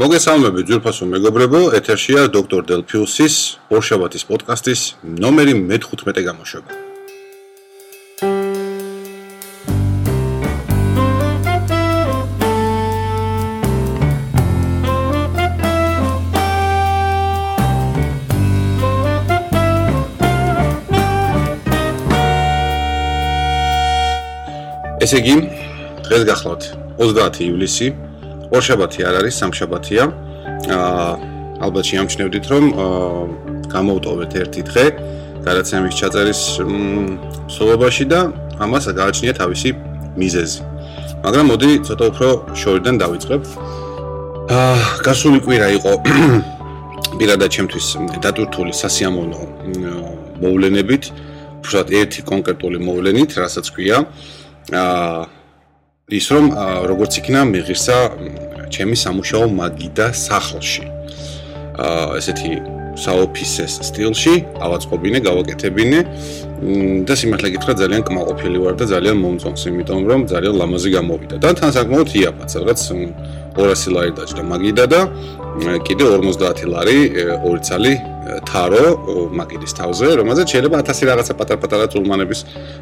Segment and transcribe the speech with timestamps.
[0.00, 3.34] მოგესალმებით ძვირფასო მეგობრებო, ეთერშია დოქტორ დელფიუსის
[3.68, 6.72] ორშაბათის პოდკასტის ნომერი მე-15 გამოშვება.
[25.04, 25.34] ესე იგი,
[26.06, 26.62] დღეს გახლავთ
[26.96, 27.86] 30 ივლისი
[28.50, 30.04] ორშაბათი არ არის, სამშაბათია.
[30.70, 31.10] აა
[31.60, 33.22] ალბათ შეამჩნევდით, რომ აა
[33.70, 34.84] გამოვტოვეთ ერთი დღე
[35.46, 36.40] გადაცემის ჩაწერის
[37.54, 38.20] სულობაში და
[38.60, 39.70] ამას გააჩნია თავისი
[40.20, 40.60] მიზეზი.
[41.24, 42.28] მაგრამ მოდი ცოტა უფრო
[42.60, 43.42] შორიდან დავიწყებ.
[44.50, 45.92] აა გასული კვირა იყო
[47.18, 47.86] პირადად ჩემთვის
[48.24, 49.40] დატვირთული სასიამოვნო
[50.42, 51.04] მოვლენებით,
[51.60, 53.98] უბრალოდ ერთი კონკრეტული მოვლენით, რასაც ქვია
[54.74, 55.39] აა
[56.10, 56.50] ის რომ
[56.90, 57.98] როგორც იქნა მეღირსა
[58.74, 60.84] ჩემი სამუშაო მაგიდა სახლში.
[61.78, 62.50] აა ესეთი
[62.98, 66.00] საოფისეს სტილში ავაწყობინე, გავაკეთებინე
[67.06, 71.36] და სიმართლე გითხრა ძალიან კმაყოფილი ვარ და ძალიან მომწონს, იმიტომ რომ ძალიან ლამაზი გამოვიდა.
[71.38, 72.80] და თან საკმაოდ იაფაც, რაღაც
[73.54, 75.00] 200 ლარი დაჭდა მაგიდა და
[75.86, 76.98] კიდე 50 ლარი
[77.46, 77.94] ორი ცალი
[78.50, 78.84] თარო
[79.38, 82.40] მაგიდის თავზე, რომელზეც შეიძლება 1000 რაღაცა პატარ-პატარა წულმანების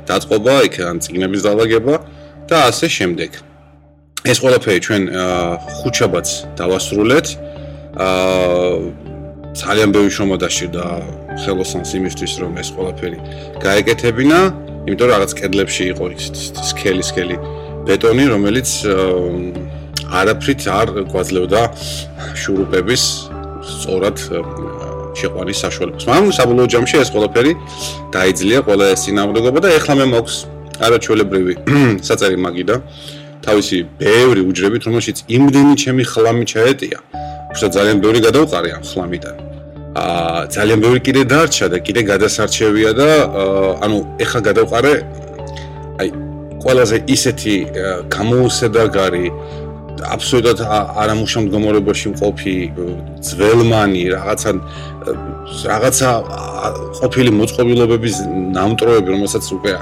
[0.08, 1.94] დაწყობა, იქ ან წიგნების დაალაგება
[2.48, 3.30] და ასე შემდეგ.
[4.24, 5.02] ეს ყველაფერი ჩვენ
[5.78, 7.26] ხუჩაბაც დავასრულეთ.
[7.98, 9.08] აა
[9.58, 10.84] ძალიან ბევრი შრომა დაშირდა
[11.42, 13.18] ხელოსანს იმისთვის, რომ ეს ყველაფერი
[13.64, 14.38] გაეკეთებინა,
[14.88, 16.24] იმიტომ რომ რაღაც კედლებში იყო ის
[16.70, 17.36] სკელი სკელი
[17.88, 18.68] ბეტონი, რომელიც
[20.18, 21.62] არაფრით არ გვაძლევდა
[22.40, 23.02] შურუპების
[23.72, 24.16] სწორად
[25.18, 26.04] შეყვანის საშუალებას.
[26.08, 27.52] მაგრამ საბოლოო ჯამში ეს ყველაფერი
[28.14, 30.36] დაიძლია ყველა ეს სინამდვილეობა და ეხლა მე მაქვს
[30.86, 31.54] არაჩვეულებრივი
[32.08, 32.76] საწერი მაგიდა.
[33.48, 36.98] თავისი ბევრი უჯრებით რომელშიც იმდენი ჩემი ხლამი ჩაეტია.
[37.52, 39.36] უშუალოდ ძალიან ბევრი გადავყარე ამ ხლამიდან.
[39.98, 43.08] აა ძალიან ბევრი კიდე დარჩა და კიდე გადასარჩევია და
[43.84, 44.94] ანუ ეხლა გადავყარე
[46.00, 46.08] აი
[46.62, 47.54] ყველაზე ისეთი
[48.16, 49.26] გამოუსედაგარი
[50.14, 50.58] აბსოლუტურად
[51.02, 52.54] არამუშავ მდგომარეობაში მყოფი
[53.28, 54.50] ძველმანი რაღაცა
[55.72, 56.10] რაღაცა
[57.00, 58.16] ყოფილი მოწყობილობების
[58.58, 59.72] ნამტროები რომელსაც უკვე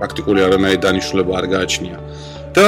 [0.00, 1.98] პრაქტიკული არანაირი დანიშნულება არ გააჩნია.
[2.56, 2.66] და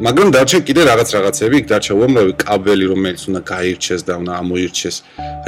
[0.00, 4.96] მაგრამ დარჩა კიდე რაღაც რაღაცები, იქ დარჩა უამრავი კაბელი, რომელიც უნდა გაირჩეს და უნდა ამოირჩეს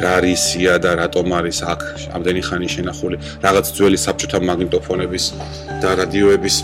[0.02, 1.80] რა რისია და რატომ არის აქ
[2.16, 3.16] ამდენი ხანი შენახული.
[3.44, 5.24] რაღაც ძველი საბჭოთა მაგნიტოფონების
[5.82, 6.56] და რადიოების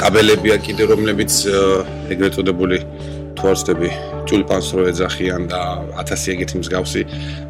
[0.00, 1.32] კაბელებია კიდე, რომლებიც
[2.14, 2.78] ეგრეთ წოდებული
[3.38, 3.88] თვალსდები
[4.28, 5.60] ჯულპანს რო ეძახიან და
[6.00, 7.02] 1000 ეგეთი მსგავსი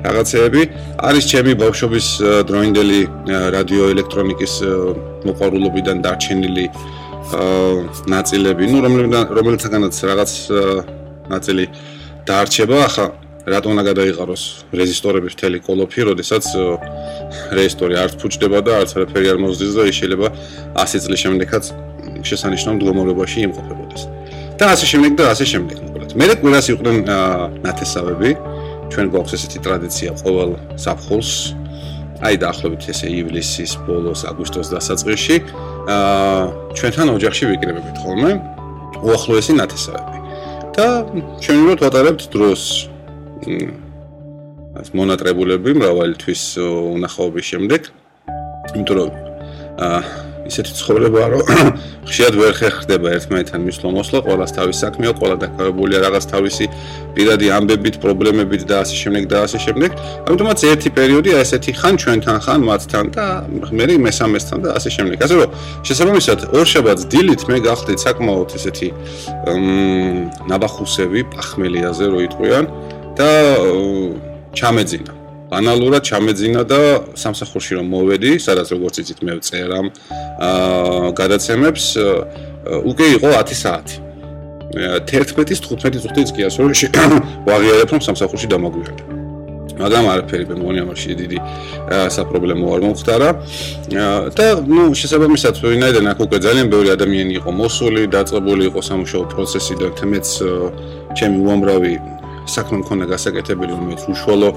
[0.07, 0.63] რაღაცეები
[1.09, 2.07] არის ჩემი ბავშვობის
[2.51, 3.01] დროინდელი
[3.57, 4.55] რადიო ელექტრონიკის
[5.29, 6.67] მოყვარულობიდან დარჩენილი
[8.07, 8.79] ნაწილები, ну,
[9.39, 10.33] რომელთაგანაც რაღაც
[11.33, 11.65] ნაწილი
[12.29, 13.07] დაარჩება, ახლა
[13.45, 14.43] რატომ უნდა გადაიყაროს
[14.73, 16.45] რეზისტორების მთელი კოლოფი, როდესაც
[17.53, 20.29] რეზისტორი არ ფუჭდება და არც არაფერი არ მოძდეს და შეიძლება
[20.81, 21.65] 100 წლის შემდეგაც
[22.25, 24.03] შესანიშნავ მდგომარეობაში იმყოფებოდეს.
[24.59, 25.79] და ასე შემდეგ და ასე შემდეგ.
[26.15, 26.97] მე კვირას იყვნენ
[27.65, 28.31] ნათესავები.
[28.93, 31.31] ჩვენ გვაქვს ესეთი ტრადიცია ყოველ საფხულს.
[32.25, 35.37] აი დაახლოებით ესე ივლისის ბოლოს, აგვისტოს დასაწყისში,
[35.91, 36.43] აა
[36.79, 38.31] ჩვენთან ოჯახში ვიკრებებით ხოლმე
[39.03, 40.19] უახლოესი ნათესავები.
[40.75, 40.87] და
[41.43, 42.63] ჩვენ რო ვატარებთ დროს
[44.81, 47.81] ეს მონატრებულები მრავალი თვის უნახაობის შემდეგ,
[48.75, 49.11] იმიტომ რომ
[49.87, 51.43] აა ისეთი ცხოვრებაა, რომ
[52.09, 56.65] ხშირად ვერ ხერხდება ერთმანეთთან მისვლა მოსვლა, ყოველას თავის საქმეა, ყოველა დაკავებულია რაღაც თავისი
[57.17, 59.91] პირადი ამბებით, პრობლემებით და ასე შემდეგ და ასე შემდეგ.
[60.29, 63.27] ამიტომაც ერთი პერიოდი ასეთი ხან ჩვენთან ხან მათთან და
[63.73, 65.17] მე მესამესთან და ასე შემდეგ.
[65.25, 65.51] ასე რომ
[65.87, 68.89] შესაბამისად ორშაბათს დილით მე გახდით საკმაოდ ესეთი
[69.49, 72.65] მ ნაბახუსები, პახმელიაზე რო იტყვიან
[73.17, 73.31] და
[74.55, 75.24] ჩამეძინა.
[75.55, 76.81] ბანალურად ჩამეძინა და
[77.15, 79.87] სამსახურში რომ მოვედი, სადაც როგორც იცით მე ვწერამ
[80.51, 81.85] აა გადაცემებს,
[82.91, 83.97] უკვე იყო 10 საათი.
[84.75, 86.73] 11-ის 15 წუთიც კი ასე რომ
[87.49, 89.05] ვაღიარებ რომ სამსახურში დამაგვიარდა.
[89.75, 91.39] მაგრამ არაფერი მე მგონი ამაში დიდი
[92.15, 93.31] საპრობლემო არ მომხდარა.
[94.39, 99.75] და ნუ შესაბამისად ვინაიდან აქ უკვე ძალიან ბევრი ადამიანი იყო მოსული, დაწყებული იყო სამუშაო პროცესი
[99.83, 100.27] და თემეც
[101.19, 101.93] ჩემი უამრავი
[102.47, 104.51] საქმე მქონდა გასაკეთებელი, რომელიც უშუალო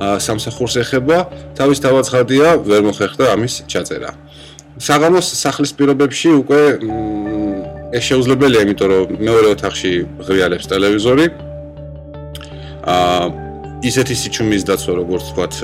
[0.00, 1.18] სამსახურს ეხება,
[1.58, 4.10] თავის თავაცხადია, ვერ მოხერხდა ამის ჩაწერა.
[4.80, 6.60] საღამოს სახლის პირობებში უკვე
[7.92, 9.92] ეს შეუძლებელია, იმიტომ რომ მეორე ოთახში
[10.24, 11.26] ღრიალებს ტელევიზორი.
[12.86, 13.24] აა
[13.80, 15.54] ისეთი სიჩუმის დაცვა, როგორც ვთქვათ,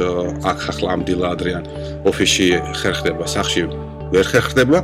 [0.50, 1.64] აქ ახლა ამდილა ადრიან
[2.08, 2.46] ოფისში
[2.80, 3.62] ხერხდება, სახში
[4.12, 4.78] ვერ ხერხდება.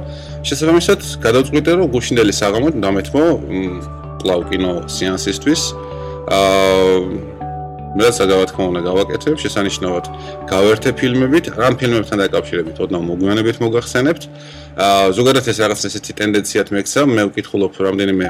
[0.45, 3.25] შესაბამისად, გადავწყვიტე, რომ გუშინდელი საღამო დამეთმო
[4.21, 5.63] კლავ კინო სეანსისთვის.
[6.29, 6.72] აა
[7.93, 10.05] მე სადავ თქმა უნდა გავაკეთებ შესანიშნავად
[10.49, 14.23] გავერთე ფილმებით რამ ფილმებთან დაკავშირებით ოდნავ მოგვიანებით მოგახსენებთ.
[14.81, 18.27] აა ზოგადად ეს რაღაც ესეთი ტენდენციათ მექცა მე ვკითხულობ რამდენიმე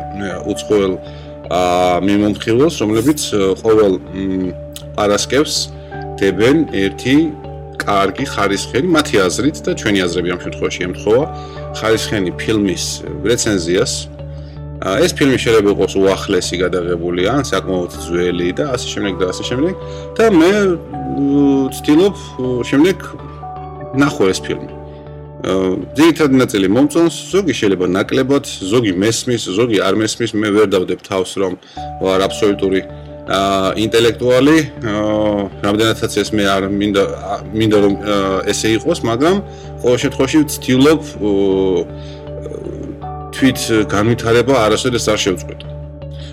[0.50, 0.92] უცხოელ
[1.52, 3.20] აა მიმომხილველს რომლებიც
[3.62, 3.92] ყოველ
[4.98, 5.54] პარასკევს
[6.18, 7.16] დებენ ერთი
[7.82, 11.24] კარგი ხარისხიანი მათი აზრით და ჩვენი აზრები ამ შემთხვევაში ემთხოვა
[11.78, 12.84] ხარისხიანი ფილმის
[13.26, 13.92] რეცენზიას
[14.82, 19.74] ეს ფილმი შეიძლება იყოს უახლესი გადაღებული ან საკმაოდ ძველი და ასე შემდეგ და ასე შემდეგ
[20.18, 20.52] და მე
[21.70, 22.14] ვცდილობ
[22.66, 22.96] შემდეგ
[24.02, 24.70] ნახო ეს ფილმი.
[25.42, 31.30] ძირითადად ნაწილი მომწონს, ზოგი შეიძლება ნაკლებად, ზოგი მესმის, ზოგი არ მესმის, მე ვერ დავდებ თავს
[31.42, 31.52] რომ
[32.02, 32.80] ვარ აბსოლუტური
[33.22, 34.56] აა ინტელექტუალი,
[34.86, 37.04] აა რამდენადაც ეს მე არ მინდა
[37.58, 37.94] მინდა რომ
[38.50, 39.36] ესე იყოს, მაგრამ
[39.82, 41.02] ყოველ შემთხვევაში ვცდილობ
[43.42, 45.60] თვით განვითარება არასოდეს არ შევწყვეტ.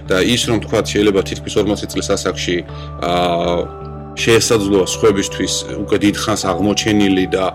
[0.09, 2.57] და ის რომ თქვა შეიძლება თითქმის 40 წლის ასაკში
[3.09, 3.57] აა
[4.19, 5.53] შეესაძლოა სხვებისთვის
[5.85, 7.45] უკვე დიდხანს აღმოჩენილი და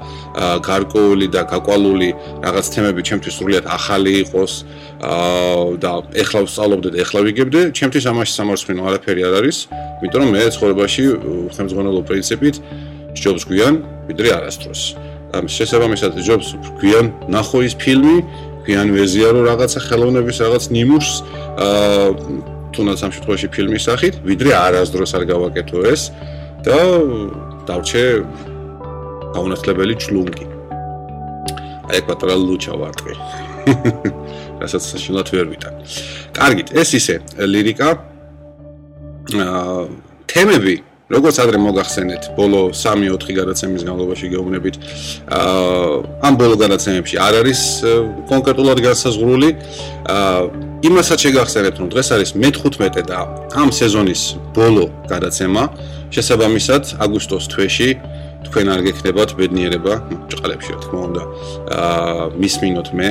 [0.69, 2.11] გარკვეული და გაკვალული
[2.47, 4.53] რაღაც თემები ჩემთვის სრულიად ახალი იყოს
[5.07, 5.93] აა და
[6.23, 9.57] ეხლა ვსწავლობდე და ეხლა ვიგებდე, ჩემთვის ამაში სამარცხინო არაფერი არ არის,
[10.03, 11.03] იმიტომ რომ მე ცხოვრებაში
[11.55, 12.57] ხელმძღვანელო პრინციპით
[13.23, 13.75] ჯობს გვიან,
[14.09, 14.83] ვიდრე არასდროს.
[15.35, 16.49] ამ შესაბამისად ჯობს
[16.79, 18.17] გვიან ნახო ის ფილმი
[18.65, 21.15] გვიან ვეზიარო რაღაცა ხელოვნების რაღაც ნიმუშს
[21.65, 26.03] აა თუნდაც ამ შემთხვევაში ფილმის სახით, ვიდრე არასდროს არ გავაკეთო ეს
[26.67, 26.79] და
[27.69, 28.03] დავჩე
[29.37, 30.47] გაუნათლებელი ჩლუნგი.
[31.93, 33.15] აი პატრალ ლუჩა ვარტყი.
[34.63, 35.75] რასაც შეიძლება ვერ ვიტან.
[36.35, 37.89] კარგით, ეს ისე ლირიკა
[39.45, 39.79] აა
[40.31, 40.77] თემები
[41.13, 44.77] როგორც ადრე მოგახსენეთ, ბოლო 3-4 გადაცემის განმავლობაში გეუბნებით,
[45.29, 47.61] აა ამ ბოლო გადაცემებში არ არის
[48.33, 49.49] კონკრეტულად განსაზღვრული.
[50.09, 50.41] აა
[50.89, 53.19] იმასაც შეგახსენებთ, რომ დღეს არის მე-15 და
[53.53, 54.23] ამ სეზონის
[54.57, 55.63] ბოლო გადაცემა.
[56.15, 57.91] შესაბამისად, აგვისტოს თვეში
[58.45, 59.95] თქვენ არ გექნებათ ბედნიერება,
[60.31, 61.23] ჭყალებში რა თქმა უნდა,
[61.75, 63.09] აა მისმინოთ მე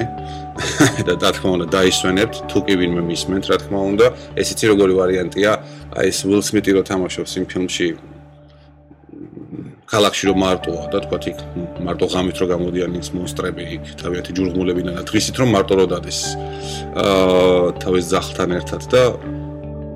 [1.08, 4.06] და რა თქმა უნდა დაისვენებთ, თუ კი ვინმე მისმენთ, რა თქმა უნდა,
[4.38, 5.52] ეს იცი როგორი ვარიანტია,
[5.94, 7.88] აი ეს Will Smith-ი რო თამაშობს იმ ფილმში
[9.94, 11.40] ქალაქში რომ მარტოა და თქვა იქ
[11.86, 16.20] მარტო ღამით რო გამოდიან ის მონსტრები იქ თავიანთი ჯურღმულებიდან და დღისით რომ მარტო რო დადეს
[16.98, 19.04] აა თავის ძაღლთან ერთად და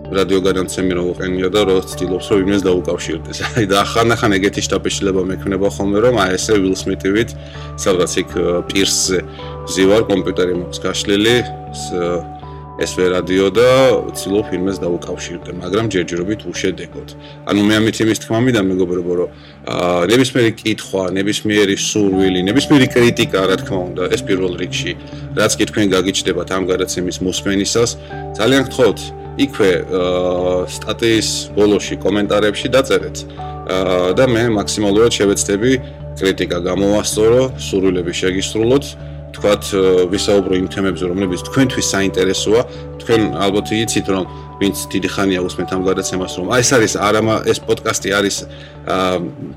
[0.07, 3.37] რადიო განაცემი რო უყენია და რო ცდილობს რომ იმეს დაუკავშირდეს.
[3.59, 7.29] აი და ახანახან ეგეთი შტაბი შეიძლება მექნება ხოლმე რომ აი ესე Will Smith-ივით
[7.75, 8.31] სადღაც იქ
[8.71, 9.19] პირსზე
[9.73, 11.35] ზივარ კომპიუტერი მაქვს გაშლილი
[12.77, 13.69] ეს ვე რადიო და
[14.13, 17.09] ცდილობ ფილმს დაუკავშირდე, მაგრამ ჯერჯერობით უშედეგოდ.
[17.49, 19.29] ანუ მე ამით იმის თქმა მინდა მეგობრებო, რომ
[19.65, 24.91] აა ნებისმიერი კითხვა, ნებისმიერი სურვილი, ნებისმიერი კრიტიკა, რა თქმა უნდა, ეს პირველ რიგში,
[25.33, 27.89] რაც კი თქვენ გაგიჩნდებათ ამ გადაცემის მოსმენისას,
[28.37, 28.99] ძალიან გთხოვთ,
[29.37, 29.71] იქვე
[30.73, 33.17] სტატიის ბოლოში კომენტარებში დაწერეთ
[34.17, 35.71] და მე მაქსიმალურად შევეცდები
[36.17, 38.85] კრიტიკა გამოვასწორო, სურვილები შეგისრულოთ,
[39.35, 39.63] თქვათ
[40.11, 42.61] ვისაუბრო იმ თემებზე, რომლებიც თქვენთვის საინტერესოა.
[43.01, 44.23] თქვენ ალბათ იცით, რომ
[44.57, 48.35] ვინც დიდი ხანია უსმენთ ამ გადაცემას, რომ აი ეს არის არამა ეს პოდკასტი არის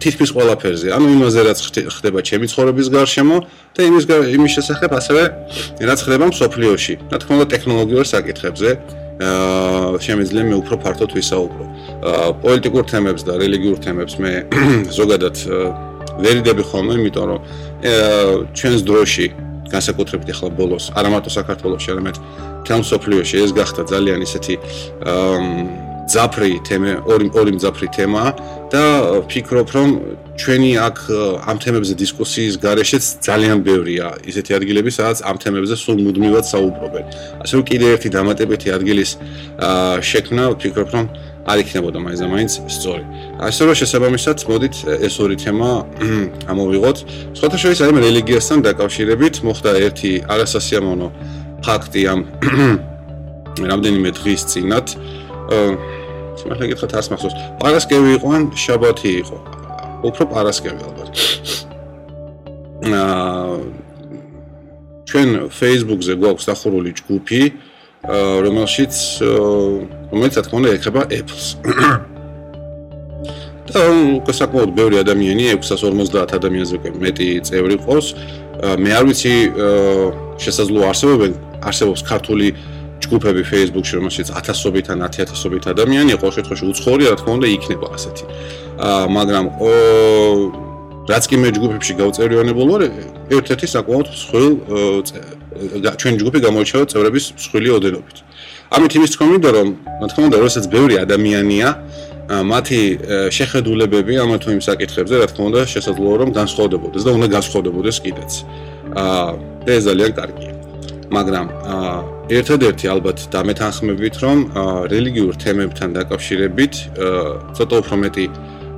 [0.03, 0.87] თითქმის ყველაფერზე.
[0.93, 1.59] ანუ იმაზე რაც
[1.97, 3.37] ხდება ჩემი ცხოვრების გარშემო
[3.75, 4.05] და იმის
[4.37, 5.23] იმის შესახებ ასევე
[5.89, 6.95] რაც ხდება მსოფლიოში.
[7.11, 8.71] რა თქმა უნდა, ტექნოლოგიურ საკითხებზე.
[9.21, 11.65] აა შემიძლია მე უფრო ფართოდ ვისაუბრო.
[12.09, 14.33] აა პოლიტიკურ თემებს და რელიგიურ თემებს მე
[14.99, 15.37] ზოგადად
[16.25, 17.41] ვერიდები ხოლმე, იმიტომ რომ
[18.57, 19.27] ჩვენს დროში
[19.75, 22.17] განსაკუთრებით ახლა ბოლოს, არა მარტო საქართველოს, არამედ
[22.67, 24.55] თელ სოფლიოში ეს გახდა ძალიან ისეთი
[25.07, 28.23] აა ძაფრი თემა, ორი ორი ძაფრი თემა
[28.73, 28.83] და
[29.23, 29.89] ვფიქრობ, რომ
[30.41, 30.97] ჩვენი აქ
[31.47, 37.05] ამ თემებზე დისკუსიის გარეშეც ძალიან ბევრია ისეთი ადგილები, სადაც ამ თემებზე სულ მუდმივად საუბრობენ.
[37.47, 39.11] ასე რომ კიდე ერთი დამატებითი ადგილის
[40.11, 41.05] შექმნა, ვფიქრობ, რომ
[41.51, 43.05] არ იქნებოდა მაინც მაინც სწორი.
[43.43, 44.77] ასე რომ შესაბამისად, მოდით
[45.07, 45.71] ეს ორი თემა
[46.53, 46.99] ამოვიღოთ.
[47.37, 51.09] სხვათა შორის აი რელიგიასთან დაკავშირებით მოხდა ერთი არასასიამოვნო
[51.65, 52.21] ფაქტი ამ
[53.71, 54.87] რამდენიმე დღის წინათ.
[55.51, 55.73] აა
[56.41, 57.35] სიმართლე გითხრათ ას მახსოვს.
[57.61, 59.37] პარასკევი იყო შაბათი იყო?
[60.09, 61.09] უფრო პარასკევი ალბათ.
[62.89, 63.81] აა
[65.11, 67.43] ჩვენ Facebook-ზე გვაქვს დახურული ჯგუფი,
[68.05, 68.95] რომელშიც
[70.11, 71.47] რომელიც რა თქმა უნდა ეხება Apple-ს.
[73.71, 78.09] და საკმაოდ ბევრი ადამიანი, 650 ადამიანზე უკვე მეტი წევრი ყავს.
[78.83, 79.35] მე არ ვიცი
[80.43, 81.33] შესაძლოა არსებობენ
[81.71, 82.49] არსებობს ქართული
[83.01, 88.25] ჯგუფები Facebook-ში, რომელშიც ათასობით ან 10000ობით ადამიანი, ყოველ შემთხვევაში უცხოური, რა თქმა უნდა, იქნება ასეთი.
[88.81, 89.71] აა, მაგრამ ო
[91.11, 92.83] რაც კი მე ჯგუფებში გავწერიანებულ ვარ,
[93.35, 94.47] ერთ-ერთი საკმაოდ მსხვილ
[96.01, 98.17] ჩვენი ჯგუფი გამოირჩევა წევრების მსხვილი ოდენობით.
[98.71, 99.69] ამით იმის თქმა მინდა რომ,
[100.01, 101.69] რა თქმა უნდა, როდესაც ბევრი ადამიანია,
[102.31, 102.81] მათი
[103.35, 108.33] შეხედულებები ამა თუ იმ საკითხებზე, რა თქმა უნდა, შესაძლოა რომ განსხვავდებოდეს და უნდა განსხვავდებოდეს კიდეც.
[108.95, 109.27] აა
[109.67, 110.53] ეს ძალიან კარგია.
[111.11, 111.97] მაგრამ აა
[112.39, 114.39] ერთადერთი ალბათ დამეთანხმებით, რომ
[114.95, 116.75] რელიგიურ თემებთან დაკავშირებით
[117.59, 118.27] ცოტა უფრო მეტი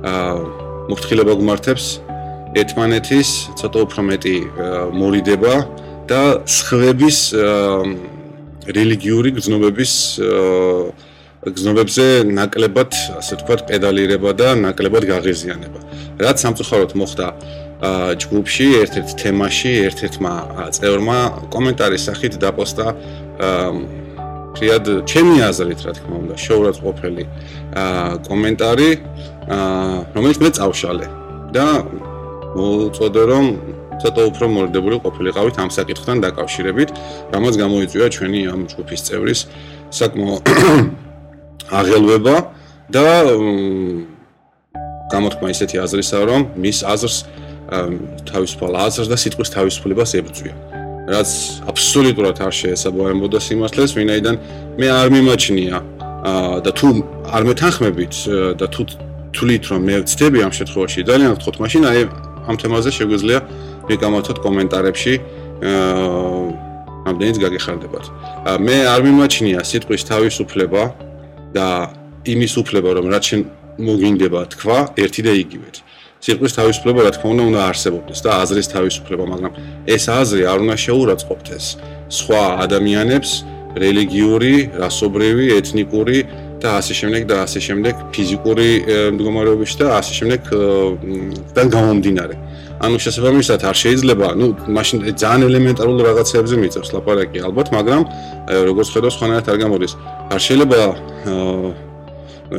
[0.09, 0.33] აა
[0.89, 1.85] მოფრთხილება გმართებს
[2.53, 3.29] ერთმანეთის,
[3.59, 4.37] ცოტა უფრო მეტი
[4.93, 5.53] მორიდება
[6.09, 7.17] და სხვების
[8.77, 9.93] რელიგიური გზნობების
[11.43, 15.79] გზნობებზე ნაკლებად, ასე ვთქვათ, პედალირება და ნაკლებად გაღიზიანება.
[16.23, 17.27] რაც სამწუხაროდ მოხდა
[18.23, 20.33] ჯგუფში, ერთ-ერთ თემაში, ერთ-ერთმა
[20.77, 21.17] წევრმა
[21.51, 22.87] კომენტარის სახით დაპოსტა
[24.55, 27.23] ფრიად ჩემი აზრით, რა თქმა უნდა, შოურაც ყოფილი
[28.29, 28.89] კომენტარი,
[30.15, 31.07] რომელიც მე წავშალე
[31.51, 31.67] და
[32.53, 33.45] მოუწოდე რომ
[34.01, 36.89] ცოტა უფრო მორდებული ყოფილიყავით ამ საკითხთან დაკავშირებით,
[37.33, 39.39] რამაც გამოიწვია ჩვენი ამ ჯგუფის წევრის
[39.93, 40.37] საკმაო
[41.79, 42.35] აღელვება
[42.93, 43.05] და
[45.13, 47.17] გამოთქმა ისეთი აზრისა, რომ მის აზრს
[48.29, 50.55] თავისუფალ აზრს და სიტყვის თავისუფლებას ებრძვია.
[51.03, 51.29] რაც
[51.67, 54.35] აბსოლუტურად არ შეესაბამებოდა სიმართლეს, ვინაიდან
[54.79, 55.77] მე არ მიმაჩნია
[56.63, 56.87] და თუ
[57.27, 58.13] არ მეთანხმებით
[58.59, 58.81] და თუ
[59.35, 62.01] თulit რომ მე ვწდები ამ შემთხვევაში ძალიან ვთქვათ, მაშინ აი
[62.49, 63.39] ამ თემაზე შეგვიძლია
[63.89, 65.13] მიგამართოთ კომენტარებში
[65.63, 66.71] აა
[67.03, 68.05] ამდენიც გაგეხარდებათ.
[68.63, 70.83] მე არ მიმაჩნია სიტყვის თავისუფლება
[71.55, 71.67] და
[72.23, 73.41] იმის უფლება რომ რაც შენ
[73.87, 75.75] მოგინდება თქვა ერთი და იგივეთ.
[76.23, 79.53] სიტყვის თავისუფლება რა თქმა უნდა უნდა არსებობდეს და აზრის თავისუფლება, მაგრამ
[79.95, 81.65] ეს აზრი არ უნდა შეურაცხყოფდეს
[82.19, 83.31] სხვა ადამიანებს
[83.83, 86.17] რელიგიური, რასობრივი, ეთნიკური
[86.63, 88.69] და ასე შემდეგ და ასე შემდეგ ფიზიკური
[89.15, 90.41] მდგომარეობებში და ასე შემდეგ
[91.55, 92.35] და გამომდინარე.
[92.83, 98.01] ანუ შესაბამისად არ შეიძლება, ну, მაშინ ძალიან ელემენტარულ რაღაცებზე მიწევს ლაპარაკი ალბათ, მაგრამ
[98.67, 99.93] როგორც ხედავს ხანერთ არ გამოდის.
[100.33, 100.79] არ შეიძლება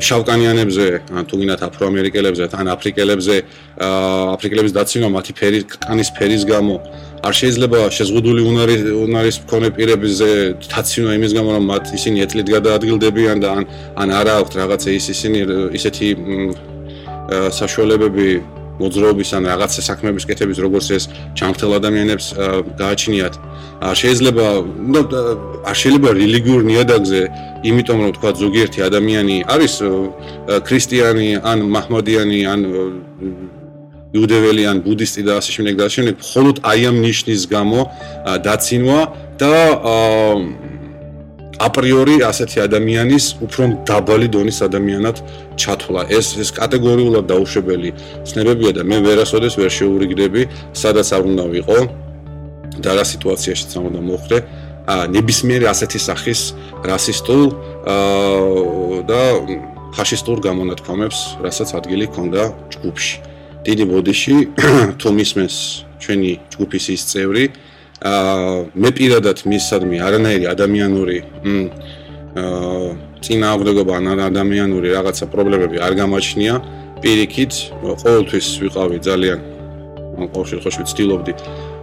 [0.00, 3.36] შავკანიანებზე, ან თუ გინდათ აფროამერიკელებზე, ან აფრიკელებზე,
[4.34, 6.76] აფრიკელების დაციმა მათი ფერის, კანის ფერის გამო
[7.24, 10.28] არ შეიძლება შეზღუდული უნარი უნარის მქონე პირებზე
[10.68, 13.64] დაციმა იმის გამო რომ მათ ისინი ეთლით გადაადგილდებიან და ან
[14.02, 15.38] ან არა აქვთ რაღაცა ის ისინი
[15.78, 16.08] ისეთი
[17.60, 18.28] საშუალებები
[18.80, 21.04] მოძრაობის ან რაღაცა საქმეების კეთების როგორც ეს
[21.38, 22.26] ჩამრთელ ადამიანებს
[22.80, 23.34] გააჩნიათ.
[23.84, 24.46] არ შეიძლება
[24.92, 25.00] ნუ
[25.70, 27.20] არ შეიძლება რელიგიურ ნიადაგზე
[27.68, 29.74] იმიტომ რომ თქვა ზოგიერთი ადამიანი არის
[30.66, 32.60] ქრისტიანი ან მაჰმოდიანი ან
[34.14, 37.80] იუდეველი ან ბუდისტი და ასე შემდეგ და ასე შემდეგ მხოლოდ აი ამ ნიშნის გამო
[38.46, 39.00] დაცინვა
[39.42, 39.54] და
[39.92, 40.63] აა
[41.64, 45.16] აპრიორი ასეთი ადამიანის უფრო დაბალი დონის ადამიანად
[45.56, 46.02] ჩათვლა.
[46.12, 47.90] ეს ეს კატეგორიულად დაუშვებელი
[48.28, 50.42] ცნებებია და მე ვერასოდეს ვერ შეურიგდები,
[50.76, 51.78] სადაც არ უნდა ვიყო
[52.84, 54.38] და რა სიტუაციაში წამო და მოხდე.
[54.84, 56.40] ა ნებისმიერი ასეთი სახის
[56.84, 57.42] რასისტულ
[59.08, 59.22] და
[59.96, 62.42] ფაშისტურ გამონათქვამებს, რასაც ადგილი ჰქონდა
[62.74, 63.16] ჯგუფში.
[63.64, 64.34] დიდი ბოდიში
[65.00, 65.56] თუ მისმენს
[66.04, 67.73] ჩვენი ჯგუფის ის წევრი აა
[68.04, 71.18] მე პირადად მისადმი არანაირი ადამიანური
[72.36, 72.88] აა
[73.24, 76.54] წინააღმდეგობა ან ადამიანური რაღაცა პრობლემები არ გამაჩნია.
[77.04, 77.52] პირიქით
[77.84, 79.38] ყოველთვის ვიყავი ძალიან
[80.32, 81.32] ყოველ შემთხვევაში ვცდილობდი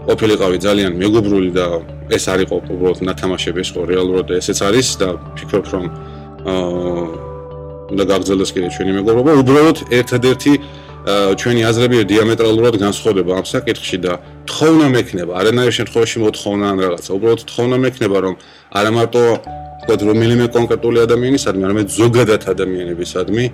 [0.10, 1.66] ყოფილიყავი ძალიან მეგობრული და
[2.10, 5.86] ეს არ იყო უბრალოდ ნათამაშები ეს ხო რეალურად ესეც არის და ფიქრობ რომ
[6.50, 7.06] აა
[7.92, 9.32] უნდა გაგრძელდეს კიდე ჩვენი მეგობრობა.
[9.42, 10.54] უბრალოდ ერთადერთი
[11.02, 14.14] ჩვენი აზრები დიამეტრალურად განსხვავდება ამ საკითხში და
[14.46, 18.34] თხოვნა მექნება, არანაირ შემთხვევაში მოთხოვნა ან რაღაცა, უბრალოდ თხოვნა მექნება, რომ
[18.70, 19.24] არა მარტო
[19.82, 23.46] თქვათ რომელიმე კონკრეტული ადამიანისადმი, არამედ ზოგადად ადამიანებისადმი,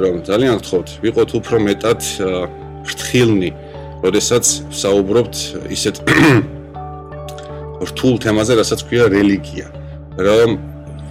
[0.00, 2.00] რომ ძალიან გთხოვთ, ვიყოთ უფრო მეტად
[2.88, 3.50] ფრთხილნი,
[4.00, 5.36] როდესაც საუბრობთ
[5.76, 5.96] ისეთ
[7.88, 9.68] რთულ თემაზე, რასაც ქვია რელიგია,
[10.24, 10.56] რომ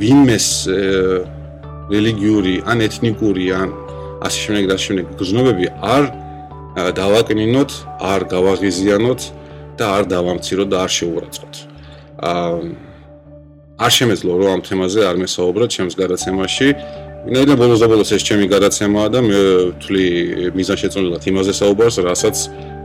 [0.01, 0.47] ვინმეს
[1.93, 3.69] რელიგიური ან ეთნიკური ან
[4.27, 6.03] ასე შემდეგ და შემდეგ გზნობები არ
[6.73, 9.21] დავაკნინოთ, არ გავაღიზიანოთ
[9.77, 11.53] და არ დავამციროთ და არ შეურაცხოთ.
[12.29, 12.57] აა
[13.83, 16.67] არ შემეძლო რომ ამ თემაზე არ მესაუბროთ ჩემს გადაცემაში.
[17.25, 19.39] ვინაიდან ბოლოს და ბოლოს ეს ჩემი გადაცემაა და მე
[19.79, 20.07] ვთვლი
[20.57, 22.35] მიზანშეწონილად იმაზე საუბარს, რასაც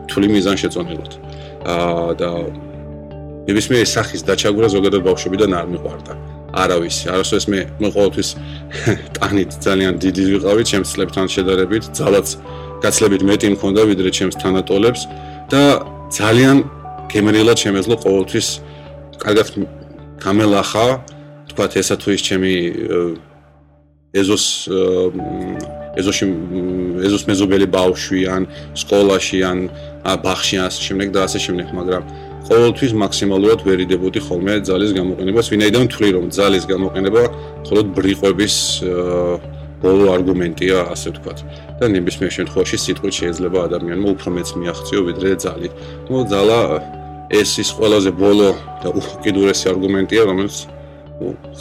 [0.09, 1.13] ვთვლი მიზანშეწონილად.
[1.75, 2.31] აა და
[3.49, 6.13] ნებისმიერი სახის დაჩაგვრა ზოგადად ბავშვებიდან არ მიყვარდა.
[6.63, 8.29] არავის, არასოდეს მე მე ყოველთვის
[9.17, 12.27] ტანით ძალიან დიდი ვიყავი ჩემს წლებთან შედარებით, ძალაც
[12.83, 15.03] გაცლებით მეტი მქონდა ვიდრე ჩემს თანატოლებს.
[15.49, 15.63] და
[16.13, 16.57] ძალიან
[17.09, 18.49] გემრიელად შემეძლო ყოველთვის
[19.23, 19.49] კარგად
[20.21, 20.87] გამელახა,
[21.49, 22.53] თქვათ ესა თუ ის ჩემი
[24.13, 24.45] ეზოს
[25.99, 26.27] ეზოში
[27.07, 28.43] ეზოს მეზობელი ბავშვი ან
[28.79, 29.59] სკოლაში ან
[30.25, 32.03] ბაღში ან ასე შემდეგ და ასე შემდეგ, მაგრამ
[32.49, 37.23] ყოველთვის მაქსიმალურად ვერიდებოდი ხოლმე ძალის გამოყენებას, ვინაიდან თვლი რომ ძალის გამოყენება
[37.65, 38.57] მხოლოდ ბრიყვების
[39.83, 41.39] ბოლო არგუმენტია, ასე ვთქვათ.
[41.79, 45.73] და ნებისმიერ შემთხვევაში სიტყვით შეიძლება ადამიანმა უფრო მეც მიაღწიო ვიდრე ძალით.
[46.11, 46.61] ნუ ძალა
[47.31, 48.51] ეს ის ყველაზე ბოლო
[48.83, 50.57] და უკიდურესი არგუმენტია, რომელიც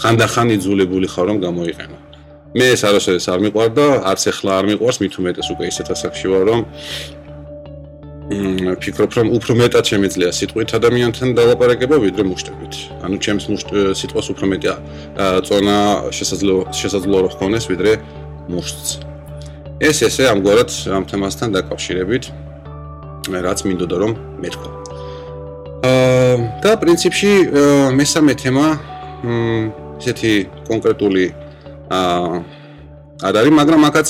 [0.01, 1.97] ხანდახან იძულებული ხარ რომ გამოიყენო.
[2.57, 6.43] მე ეს არასოდეს არ მიყვარდა, არც ახლა არ მიყვარს, მით უმეტეს უკვე ისეთ ასაკში ვარ,
[6.49, 6.59] რომ
[8.27, 12.73] მ ფიქრობ რომ უფრო მეტად შემიძლია სიტყვით ადამიანთან დალაპარაკება ვიდრე მუშტებით.
[12.99, 13.45] ანუ ჩემს
[13.99, 14.75] სიტყვას უფრო მეტია
[15.47, 15.77] წონა
[16.11, 17.91] შესაძლო შესაძლო რო ხონეს ვიდრე
[18.51, 18.89] მუშტს.
[19.79, 22.23] ეს ესე ამგვარად ამ თემასთან დაკავშირებით
[23.31, 24.11] რაც მინდოდა რომ
[24.43, 24.69] მეთქვა.
[25.87, 27.31] აა და პრინციპში
[27.95, 28.65] მესამე თემა
[29.23, 29.71] მ
[30.03, 30.33] ესეთი
[30.67, 31.25] კონკრეტული
[31.95, 32.43] აა
[33.23, 34.07] არ არის, მაგრამ აქაც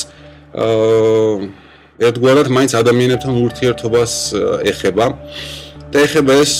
[0.57, 1.66] აა
[1.97, 4.13] ერთგვარად მაინც ადამიანებთან ურთიერთობას
[4.69, 5.07] ეხება
[5.89, 6.53] და ეხება ეს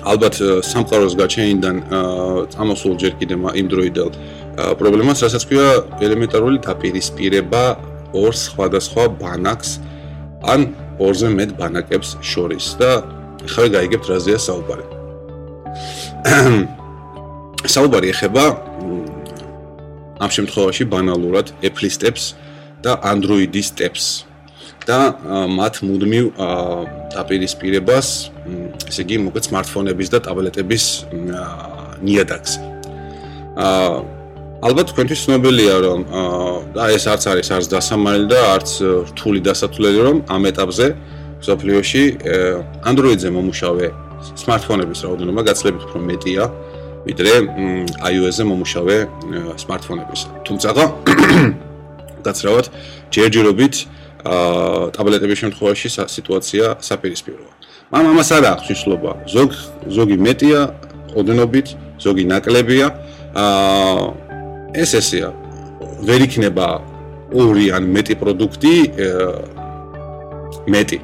[0.00, 1.76] ალბათ სამყაროს გაჩენიდან
[2.54, 4.10] წამოსულ ჯერ კიდე იმ დროიდელ
[4.80, 5.68] პრობლემას, რასაც ქვია
[6.04, 7.64] ელემენტარული დაპირისპირება
[8.16, 9.78] ორ სხვადასხვა ბანაკს
[10.46, 12.90] ან ორზე მეტ ბანაკებს შორის და
[13.50, 14.86] ხარ გაიგებთ რაზეა საუბარი.
[17.74, 18.44] საუბარი ეხება
[20.20, 22.34] ამ შემთხვევაში ბანალურად ეფლისტებს
[22.84, 24.06] და Android-ის steps
[24.88, 24.98] და
[25.50, 26.24] მათ მუდმივ
[27.14, 28.08] დაპირისპირებას,
[28.88, 30.84] ესე იგი, მოკლედ smartphone-ების და ტაბლეტების
[32.00, 32.52] ნიადაგს.
[33.60, 34.18] აა
[34.60, 36.00] ალბათ თქვენთვის ცნობილია, რომ
[36.76, 38.70] და ეს არც არის არც დასამალი და არც
[39.08, 40.86] რთული დასათვლელი, რომ ამ ეტაპზე
[41.48, 42.02] სოფლიოში
[42.84, 43.86] Android-ზე მომუშავე
[44.36, 46.44] smartphone-ების რაოდენობა გაცილებით უფრო მეტია,
[47.08, 47.32] ვიდრე
[48.12, 48.96] iOS-ზე მომუშავე
[49.64, 50.20] smartphone-ების.
[50.44, 50.68] თუმცა
[52.26, 52.66] გაცრავად
[53.14, 53.74] ჯერჯერობით
[54.20, 57.52] აა ტაბლეტების შემთხვევაში სიტუაცია საპირისპიროა.
[57.90, 59.12] მაგრამ ამას არ აქვს მნიშვნელობა.
[59.34, 59.50] ზოგ
[59.96, 60.60] ზოგი მეტია
[61.16, 61.68] ოდენობით,
[62.04, 62.86] ზოგი ნაკლებია.
[63.34, 64.04] აა
[64.82, 65.30] ეს ესეა.
[66.06, 66.66] ვერ იქნება
[67.32, 68.74] ორი ან მეტი პროდუქტი
[70.70, 70.98] მეტი.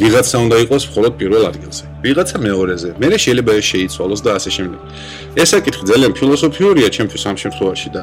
[0.00, 1.84] ვიღაცა უნდა იყოს მხოლოდ პირველ ადგილზე.
[2.04, 2.88] ვიღაცა მეორეზე.
[2.98, 4.80] მე შეიძლება ეს შეიცვალოს და ასე შემდეგ.
[5.42, 8.02] ეს საკითხი ძალიან ფილოსოფიურია ჩემთვის ამ შემთხვევაში და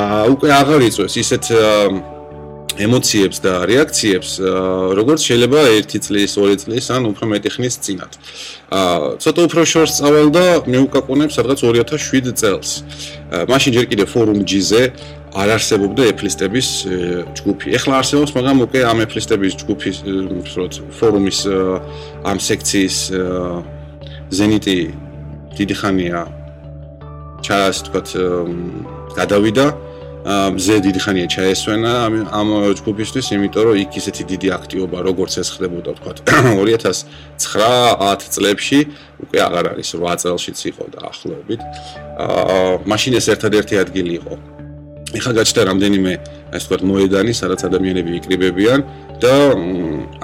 [0.00, 1.44] აა უკვე აღარ იწვევს ისეთ
[2.72, 4.30] ემოციებს და რეაქციებს,
[4.96, 8.12] როგორც შეიძლება 1 წლის, 2 წლის ან უფრო მეტი ხნის წინათ.
[8.72, 12.70] აა ცოტა უფრო შორს წავალ და მე უკაკუნებ სადღაც 2007 წელს.
[13.50, 14.82] მაშინ ჯერ კიდე ფორუმ G-ზე
[15.32, 16.68] არ არსებობდა ეფლისტების
[17.38, 17.66] ჯგუფი.
[17.72, 21.38] ეხლა არსებობს, მაგრამ უკვე ამ ეფლისტების ჯგუფის ვთქვათ, ფორუმის
[22.28, 22.96] ამ სექციის
[24.28, 24.78] ზენიტი
[25.56, 26.20] დიდი ხანია
[27.40, 28.08] ჩას ვთქვათ
[29.16, 29.66] გადავიდა.
[30.22, 35.48] მზე დიდი ხანია ჩაესვენა ამ ამ ჯგუფისთვის, იმიტომ რომ იქ ისეთი დიდი აქტივობა როგორც ეს
[35.50, 36.18] ხდებოდა ვთქვათ
[36.62, 38.78] 2009-10 წლებში
[39.18, 41.60] უკვე აღარ არის 8 წელშიც იყო და ახლობებით.
[42.22, 44.34] აა მაშინ ეს ერთადერთი ადგილი იყო.
[45.12, 46.12] ეხლა გაჩნდა რამდენიმე
[46.52, 48.80] ასე ვთქვათ მოედანი, სადაც ადამიანები იკრიბებიან
[49.22, 49.34] და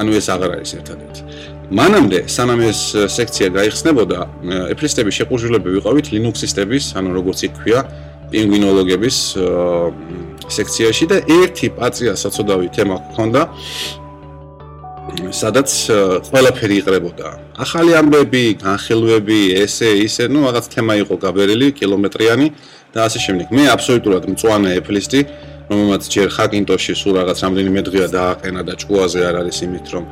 [0.00, 1.20] ანუ ეს აღარ არის ერთადერთი.
[1.68, 2.80] მანამდე, სანამ ეს
[3.12, 4.18] სექცია გაიხსნებოდა,
[4.72, 7.78] ეფლისტები შეყურჯულები ვიყავით ლინუქსისტების, ანუ როგორც იქვია,
[8.32, 9.16] პინგვინოლოგების
[10.48, 13.42] სექციაში და ერთი პაწია საწოდავი თემა გქონდა,
[15.32, 15.68] სადაც
[16.28, 17.28] ყველაფერი იყრებოდა.
[17.58, 22.46] ახალი ამბები, განხილვები, ესე, ისე, ну რაღაც თემა იყო გაბერილი, კილომეტრიანი,
[22.94, 23.46] და ასე შემდეგ.
[23.52, 25.20] მე აბსოლუტურად მწوانه ეფლისტი,
[25.68, 30.04] რომელმაც ჯერ ჰაკინტოში სულ რაღაც რამდენიმე დღეა დააყენა და ჭკუაზე არ არის იმით, რომ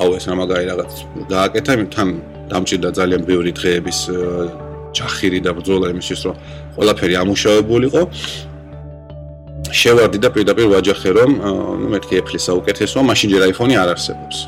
[0.00, 0.92] აუ ეს რამაგარი რაღაც
[1.32, 2.08] დააკეთა, იმთან
[2.50, 3.98] დამჭირდა ძალიან ბევრი დღეების
[4.94, 6.36] ჯახირი და ბრძოლა იმისთვის, რომ
[6.74, 8.02] ყველაფერი ამუშავებულიყო.
[9.70, 11.30] შევარდი და პირდაპირ ვაჯახე, რომ
[11.82, 14.38] ნუ მეთქი ეფლისა უკეთესოა, მაშინ ჯერ iPhone-ი არ არსებობს.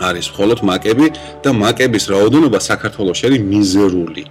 [0.00, 1.06] არის მხოლოდ მაკები
[1.44, 4.24] და მაკების რაოდენობა საქართველოში არის მიზერული.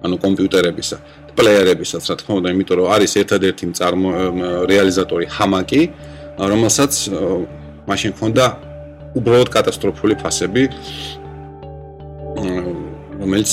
[0.00, 0.96] ანუ კომპიუტერებისა,
[1.36, 4.10] პლეიერებისაც, რა თქმა უნდა, იმიტომ რომ არის ერთადერთი წარმო
[4.70, 5.82] რეალიზატორი Hamaki,
[6.40, 6.92] რომელსაც
[7.84, 8.46] მაშინ ქონდა
[9.20, 10.64] უბრალოდ კატასტროფული ფასები,
[13.20, 13.52] რომელიც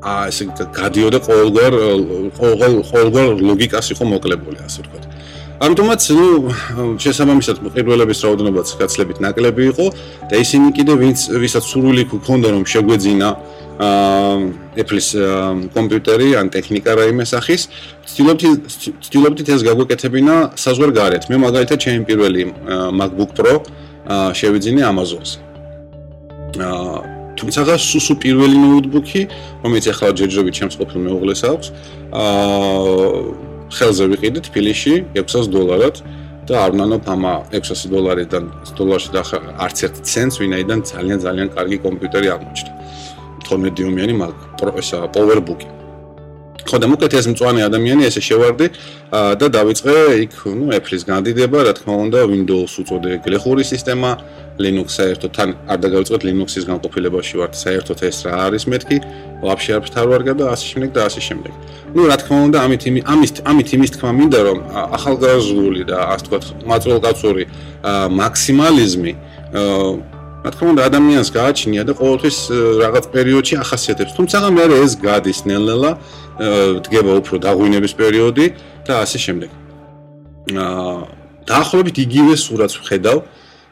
[0.00, 0.44] აა ესე
[0.80, 1.72] გადიოდა ყოველგვარ
[2.38, 5.04] ყოველ ყოველგვარ ლოგიკას იყო მოკლებული, ასე ვთქვათ.
[5.60, 6.26] ამიტომაც, ნუ
[7.04, 9.86] შესაბამისად პირველების რაოდენობაც გაცლებით ნაკლები იყო
[10.30, 15.08] და ისინი კიდე ვინც ვისაც სურვილი ჰქონდა რომ შეგვეძინა აა Apple-ის
[15.72, 17.68] კომპიუტერი ან ტექნიკა რაიმე სახის,
[18.12, 18.42] ცდილობთ
[19.06, 21.30] ცდილობთ ეს გაგვეკეთებინა საზღვარგარეთ.
[21.32, 22.42] მე მაგალითად ჩემი პირველი
[22.92, 23.54] MacBook Pro
[24.36, 25.38] შევიძინე Amazon-ზე.
[26.60, 29.22] აა თუმცა სუსუ პირველი ნოუთბუქი,
[29.64, 31.66] რომელიც ახლა ჯერჯერობით ჩემს ყოფილ მეუღლეს აქვს,
[32.12, 36.02] აა ხელზე ვიყიდე თბილისში 600 დოლარად
[36.50, 39.22] და არ ვნანობ ამ 600 დოლარიდან დოლარში და
[39.64, 42.79] არც ერთ ცენტს ვინაიდან ძალიან ძალიან კარგი კომპიუტერი აღმოჩნდა
[43.48, 44.34] ხოლმე დიუმიანი მაგ
[44.82, 45.80] ესა პოვერბუკი
[46.70, 48.66] ხო და მოკეთ ეს მწوانه ადამიანი ესე შევარდი
[49.10, 54.10] და დავიწყე იქ ნუ Apple-ის განდიდება, რა თქმა უნდა Windows უწოდე გლეხური სისტემა,
[54.60, 58.98] Linux საერთოდ თან არ დაგავიწყეთ Linux-ის განყოფილებაში ვართ, საერთოდ ეს რა არის მეთქი,
[59.40, 61.52] ვაფშე არ ფთავარგა და ასე შემდეგ და ასე შემდეგ.
[61.96, 64.58] ну, რა თქმა უნდა, ამით ამის ამით იმის თქმა მინდა, რომ
[65.00, 67.44] ახალგაზრდული და ასე ვთქვათ, მაწველკაცური
[68.20, 69.12] მაქსიმალიზმი
[69.58, 72.38] აა რა თქმა უნდა ადამიანს გააჩნია და ყოველთვის
[72.80, 74.12] რაღაც პერიოდში ახასიათებს.
[74.16, 75.90] თუმცა მე ეს გადის ნელ-ნელა
[76.84, 78.46] დგება უფრო დაღვინების პერიოდი
[78.88, 79.50] და ასე შემდეგ.
[80.56, 80.96] აა
[81.44, 83.18] დაახლოებით იგივე სურათს ვხედავ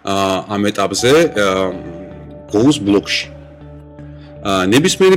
[0.04, 1.12] აა ამ ეტაპზე
[2.52, 3.26] გოუს ბლოკში.
[4.44, 5.16] აა ნებისმიერი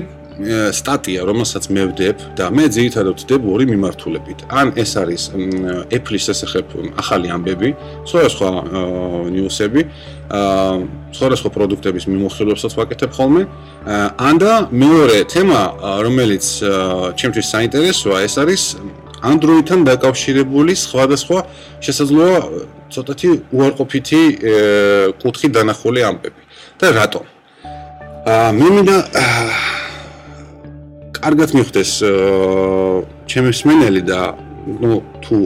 [0.73, 4.39] სტატია, რომელსაც მე ვდებ და მე ძირითადად ვდებ ორი მიმართულებით.
[4.49, 5.21] ან ეს არის
[5.91, 6.65] Apple-ის შესახებ
[6.97, 7.69] ახალი ამბები,
[8.09, 8.49] სხვადასხვა
[9.35, 9.81] ნიუსები,
[10.31, 10.73] აა
[11.11, 13.43] სხვადასხვა პროდუქტების მიმოხილვებსაც ვაკეთებ ხოლმე.
[14.17, 15.61] ან და მეორე თემა,
[16.05, 16.45] რომელიც
[17.19, 18.61] ჩემთვის საინტერესოა, ეს არის
[19.21, 21.39] Android-თან დაკავშირებული სხვადასხვა
[21.85, 22.37] შესაძლოა
[22.89, 24.21] ცოტათი უარყოფითი
[25.21, 26.41] კუთხი დანახული ამბები.
[26.79, 27.23] და რატომ?
[28.25, 28.97] აა მე მინდა
[31.21, 31.91] კარგად მიხვდეს
[33.29, 34.21] ჩემი სმენელი და
[34.81, 35.37] ნუ თუ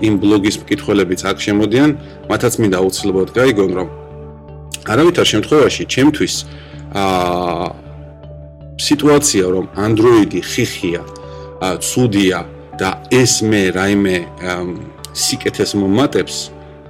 [0.00, 1.90] იმ ბლოგის მკითხველებიც აქ შემოდიან,
[2.30, 3.88] მათაც მინდა აუცილებლად გაიგონ, რომ
[4.90, 6.34] არავითარ შემთხვევაში ჩემთვის
[6.96, 7.68] აა
[8.80, 11.02] სიტუაცია, რომ Android-ი ხიხია,
[11.84, 12.40] ცუდია
[12.80, 14.16] და ეს მე რაიმე
[15.12, 16.36] სიკეთეს მომატებს,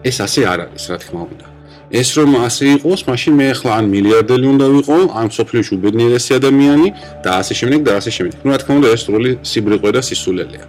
[0.06, 1.49] ეს ასე არ არის, რა თქმა უნდა.
[1.91, 6.87] ეს რომ ასე იყოს, მაშინ მე ახლა ან მილიარდელი უნდა ვიყო, ან სოფლიოში უბედნიერესი ადამიანი
[7.23, 8.37] და ასე შემდეგ და ასე შემდეგ.
[8.43, 10.65] ну, რა თქმა უნდა, ეს სრული სიბრიყვე და სისულელეა.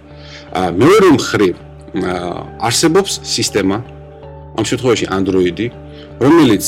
[0.57, 1.55] აა მეორე მხრივ,
[2.67, 3.77] არსებობს სისტემა,
[4.57, 5.67] ამ შემთხვევაში Android-ი,
[6.21, 6.65] რომელიც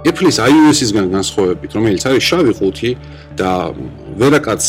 [0.00, 2.90] Apple-ის iOS-ისგან განსხვავებით, რომელიც არის შავი ყუთი
[3.36, 3.50] და
[4.16, 4.62] ვერაკაც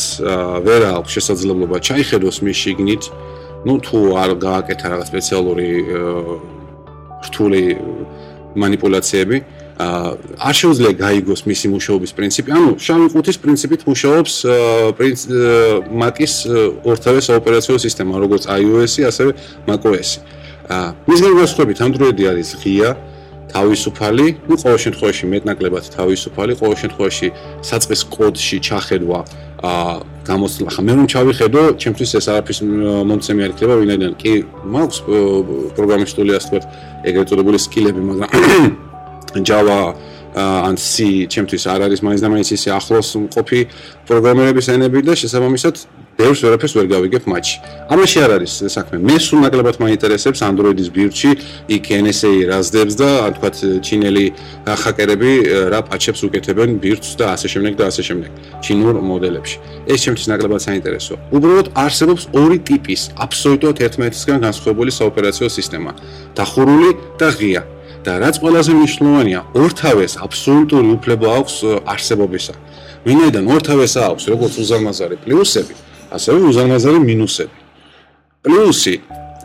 [0.66, 3.04] ვერა აქვს შესაძლებლობა ჩაიხედოს მის შიგნით,
[3.64, 5.70] ну, თუ არ გააკეთა რაღაც სპეციალური
[7.22, 7.64] რთული
[8.63, 9.37] манипуляციები
[9.77, 12.49] არ შეუძლია გაიგოს მისი მუშაობის პრინციპი.
[12.57, 14.35] ანუ შავი ყუთის პრინციპით მუშაობს
[16.01, 16.35] მაკის
[16.81, 19.31] ორთავე საოპერაციო სისტემა, როგორც iOS-ი, ასევე
[19.69, 20.19] macOS-ი.
[21.09, 22.91] მისგან განსხვავებით Android-ი არის ღია,
[23.53, 27.29] თავისუფალი, ну ყოველ შემთხვევაში მეტნაკლებად თავისუფალი, ყოველ შემთხვევაში
[27.69, 29.21] საწყის კოდში ჩახედვა
[30.27, 30.69] გამოსვლა.
[30.75, 32.59] ხა მე რომ ჩავიხედო, ჩემთვის ეს არაფრის
[33.11, 34.33] მომცემი არ იქნება, ვინაიდან კი
[34.75, 34.99] მაქვს
[35.77, 36.65] პროგრამისტული ასე ვთქვათ,
[37.09, 38.31] ეგრეთ წოდებული სკილები, მაგრამ
[39.47, 39.81] Java
[40.37, 43.61] ან C ჩემთვის არ არის მაინც და მაინც ისე ახლოს მყოფი
[44.05, 45.75] პროგრამერების ენები და შესაბამისად
[46.17, 47.57] ბევრს ვერაფერს ვერ გავიგებ მათში.
[47.93, 48.97] ამაში არ არის საქმე.
[49.05, 51.31] მე სულ ნაკლებად მაინტერესებს Android-ის ბირჩი,
[51.77, 53.51] იქ NSA რაზდებს და თქვა
[53.85, 54.25] ჩინელი
[54.65, 55.33] ჰაკერები
[55.73, 58.31] რა პაჩებს უკეთებენ ბირჩს და ასე შემდეგ და ასე შემდეგ.
[58.65, 59.57] ჩინურ მოდელებში.
[59.93, 61.19] ეს ჩემთვის ნაკლებად საინტერესოა.
[61.37, 65.93] უბრალოდ არსებობს ორი ტიპის აბსოლუტურად ერთმანეთისგან განსხვავებული საოპერაციო სისტემა.
[66.33, 67.63] დახურული და ღია.
[68.07, 71.55] და რაც ყველაზე მნიშვნელოვანია, ორთავეს აბსოლუტური უფლება აქვს
[71.91, 72.55] არსებობისა.
[73.07, 75.75] ვინაიდან ორთავეს აქვს როგორც უზარმაზარი პლუსები,
[76.17, 77.57] ასევე უზარმაზარი მინუსები.
[78.47, 78.97] პლუსი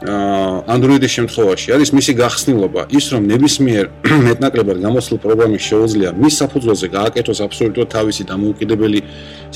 [0.01, 3.85] Android-ის შემთხვევაში არის მისი გახსნილობა, ის რომ ნებისმიერ
[4.27, 8.99] მეტნაკლებად გამოსულ პროგრამის შეუძლია მის საფუძველზე გააკეთოს აბსოლუტურად თავისი დამოუკიდებელი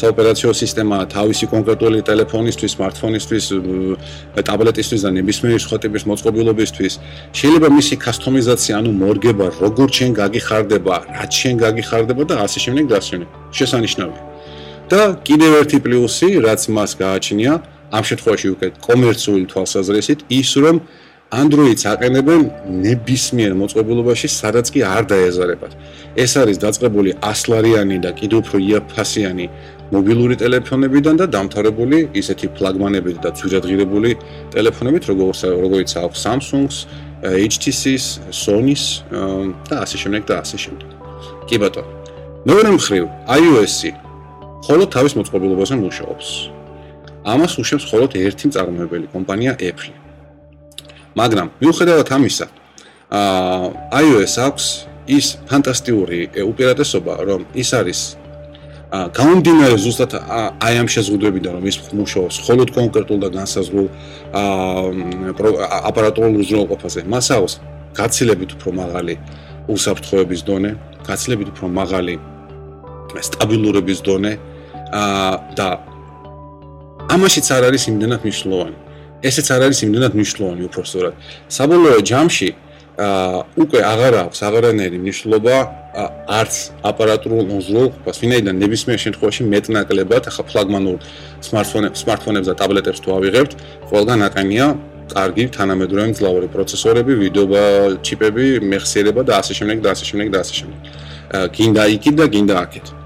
[0.02, 3.46] საოპერაციო სისტემა, თავისი კონკრეტული ტელეფონისთვის, smartphone-ისთვის,
[4.46, 6.94] ტაბლეტისთვის და ნებისმიერი სხვა ტიპის მოწყობილობისთვის.
[7.34, 12.96] შეიძლება მისი კასტომიზაცია, ანუ მორგება, როგორ ჩვენ გაგიხარდება, რაც ჩვენ გაგიხარდება და ასე შემდეგ და
[13.02, 13.30] ასე შემდეგ.
[13.50, 14.35] შესანიშნავია.
[14.92, 17.54] და კიდევ ერთი პლუსი, რაც მას გააჩნია,
[17.96, 20.78] ამ შემთხვევაში უკვე კომერციული თვალსაზრისით ის რომ
[21.34, 22.42] Android-ს აყენებენ
[22.86, 25.74] ნებისმიერ მოწყობილობაში, სადაც კი არ დაეზარებათ.
[26.16, 29.46] ეს არის დაწყებული 100 ლარიანი და კიდევ უფრო იაფასიანი
[29.92, 34.10] მობილური ტელეფონებიდან და დამთავრებული ისეთი ფლაგმანებით და ძვირადღირებული
[34.54, 36.76] ტელეფონებით, როგორც როგორიც აქვს Samsung-ს,
[37.26, 38.84] HTC-ს, Sony-ს
[39.70, 40.90] და ასე შემდეგ და ასე შემდეგ.
[41.50, 41.90] კი ბატონო.
[42.46, 44.05] მეორე მხრივ, iOS-ი
[44.66, 46.28] ხოლო თავის მოწყობილობაზე მუშაობს.
[47.26, 49.94] ამას უშვებს მხოლოდ ერთი მწარმოებელი კომპანია Apple.
[51.20, 52.48] მაგრამ მიუხედავად ამისა,
[53.14, 54.66] აა iOS აქვს
[55.18, 56.20] ის ფანტასტიკური
[56.52, 58.00] უპირატესობა, რომ ის არის
[58.90, 60.12] აა გამომდინარე ზუსტად
[60.66, 63.88] აი ამ შეზღუდვებიდან, რომ ის მუშაობს მხოლოდ კონკრეტულ და განსაზღვრულ
[64.42, 67.00] აა აპარატურულ უზრუნველყოფაზე.
[67.14, 67.54] მას აქვს
[68.00, 69.16] გაცილებით უფრო მაღალი
[69.74, 70.72] უსაფრთხოების დონე,
[71.06, 72.16] გაცილებით უფრო მაღალი
[73.30, 74.34] სტაბილურობის დონე
[74.92, 75.70] აა და
[77.16, 78.78] ამაშიც არ არის იმდანად მნიშვნელოვანი.
[79.26, 81.14] ესეც არ არის იმდანად მნიშვნელოვანი უფრო სწორად.
[81.58, 82.50] საბოლოო ჯამში
[82.96, 85.56] აა უკვე აღარ აქვს აღარანაირი მნიშვნელობა
[86.40, 86.54] არც
[86.90, 90.98] აპარატურულ უზრუნველყოფას, ვინაიდან ნებისმიერ შემთხვევაში მეტნაკლებად ახლა ფლაგმანურ
[91.48, 93.52] smartphone-ებს, smartphone-ებს და ტაბლეტებს თუ ავიღებთ,
[93.92, 94.68] ყველგან აყენია
[95.12, 97.64] კარგი თანამედროვე მძლავრი პროცესორები, ვიდეო
[98.06, 100.80] ჩიპები, მეხსიერება და ასე შემდეგ და ასე შემდეგ და ასე შემდეგ.
[101.56, 102.86] გინდა იქით და გინდა აქეთ.
[102.90, 103.05] აა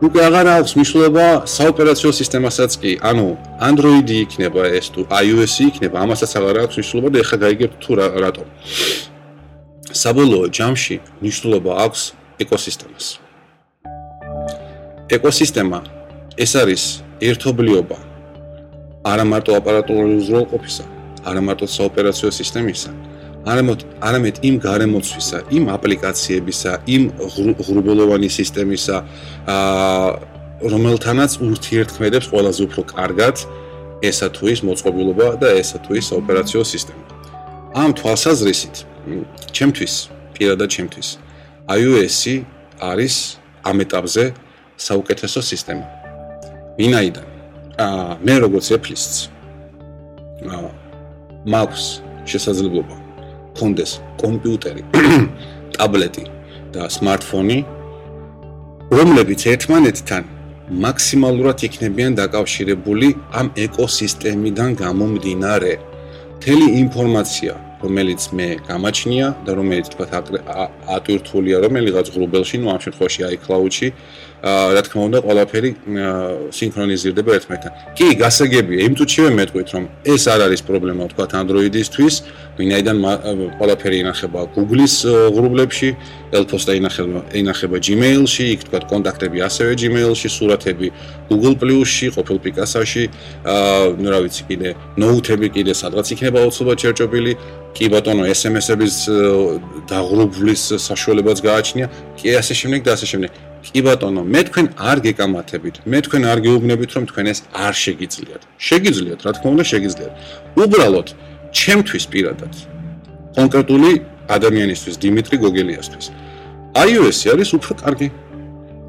[0.00, 3.26] უკვე აღარ აქვს მნიშვნელობა საოპერაციო სისტემასაც კი, ანუ
[3.68, 7.92] Android-ი იქნება ეს თუ iOS-ი იქნება, ამასაც აღარ აქვს მნიშვნელობა და ეხლა გაიგებთ თუ
[8.24, 8.46] რატომ.
[10.02, 12.00] საბოლოო ჯამში მნიშვნელობა აქვს
[12.40, 13.06] ეკოსისტემას.
[15.16, 15.78] ეკოსისტემა
[16.44, 16.82] ეს არის
[17.20, 17.98] ერთობლიობა
[19.04, 20.84] არა მარტო აპარატურული უზრუნველყოფისა,
[21.28, 22.90] არა მარტო საოპერაციო სისტემისა,
[23.46, 27.02] არამედ არამედ იმ გარემოცვისა, იმ აპლიკაციებისა, იმ
[27.64, 28.96] ღრუბელოვანი სისტემისა,
[29.48, 30.08] აა
[30.60, 33.36] რომელთანაც ურთიერთქმედებს ყველაზე უფრო კარგად
[34.04, 37.04] ესა თუ ის მოწყობილობა და ესა თუ ის ოპერაციო სისტემა.
[37.80, 38.76] ამ თვალსაზრისით,
[39.56, 39.94] ჩემთვის,
[40.36, 41.08] პირადად ჩემთვის,
[41.80, 42.36] iOS-ი
[42.80, 43.14] არის
[43.64, 44.24] ამ ეტაპზე
[44.76, 45.86] საუკეთესო სისტემა.
[46.80, 47.26] ვინაიდან
[47.80, 49.04] აა მე როგორც Apple-ის
[50.44, 50.68] აა
[51.52, 51.84] მაქვს
[52.30, 52.99] შესაძლებლობა
[53.58, 54.82] კონდეს კომპიუტერი,
[55.76, 56.24] ტაბლეტი
[56.74, 57.58] და smartphone-ი,
[58.94, 60.28] რომლებიც ერთმანეთთან
[60.84, 65.72] მაქსიმალურად იქნებიან დაკავშირებული ამ ეკოსისტემიდან გამომდინარე.
[66.40, 70.06] მთელი ინფორმაცია, რომელიც მე გამაჩნია და რომელიც თქვა
[70.96, 73.88] ატვირთულია რომელიღაც გრუბელში, ну ამ შემთხვევაში iCloud-ში,
[74.40, 75.70] რა თქმა უნდა, ყველაფერი
[76.56, 77.72] სინქრონიზირდება ერთმანეთთან.
[77.92, 82.14] კი, გასაგებია, იმ წუთშივე მეტყვით, რომ ეს არ არის პრობლემა, თქვა Android-ისთვის,
[82.56, 82.96] ვინაიდან
[83.60, 84.94] ყველაფერი ინახება Google-ის
[85.36, 85.88] გრუბლებში,
[86.32, 90.88] Elpost-ა ინახება, ინახება Gmail-ში, იქ თქვა კონტაქტები ასევე Gmail-ში, სურათები
[91.30, 93.04] Google Plus-ში, ყოფილ Picasa-ში,
[93.46, 97.32] აა, ну, რა ვიცი, კიდე Note-ები კიდე სადღაც იქნება აუცილებლად ჩერჭობილი.
[97.70, 98.96] კი ბატონო, SMS-ების
[99.86, 101.86] დაღრუბვლის საშუალებაც გააჩნია.
[102.18, 103.30] კი ასე შემდეგ და ასე შემდეგ.
[103.62, 105.74] კი ბატონო, მე თქვენ არ გეკამათებით.
[105.86, 108.42] მე თქვენ არ გეუბნებით, რომ თქვენ ეს არ შეგიძლიათ.
[108.58, 110.12] შეგიძლიათ, რა თქმა უნდა, შეგიძლიათ.
[110.58, 111.08] უბრალოდ
[111.54, 112.52] ჩემთვის პირადად
[113.38, 113.90] კონკრეტული
[114.36, 116.06] ადამიანისთვის, დიმიტრი გოგელიასთვის.
[116.74, 118.08] iOS-ი არის უფრო კარგი.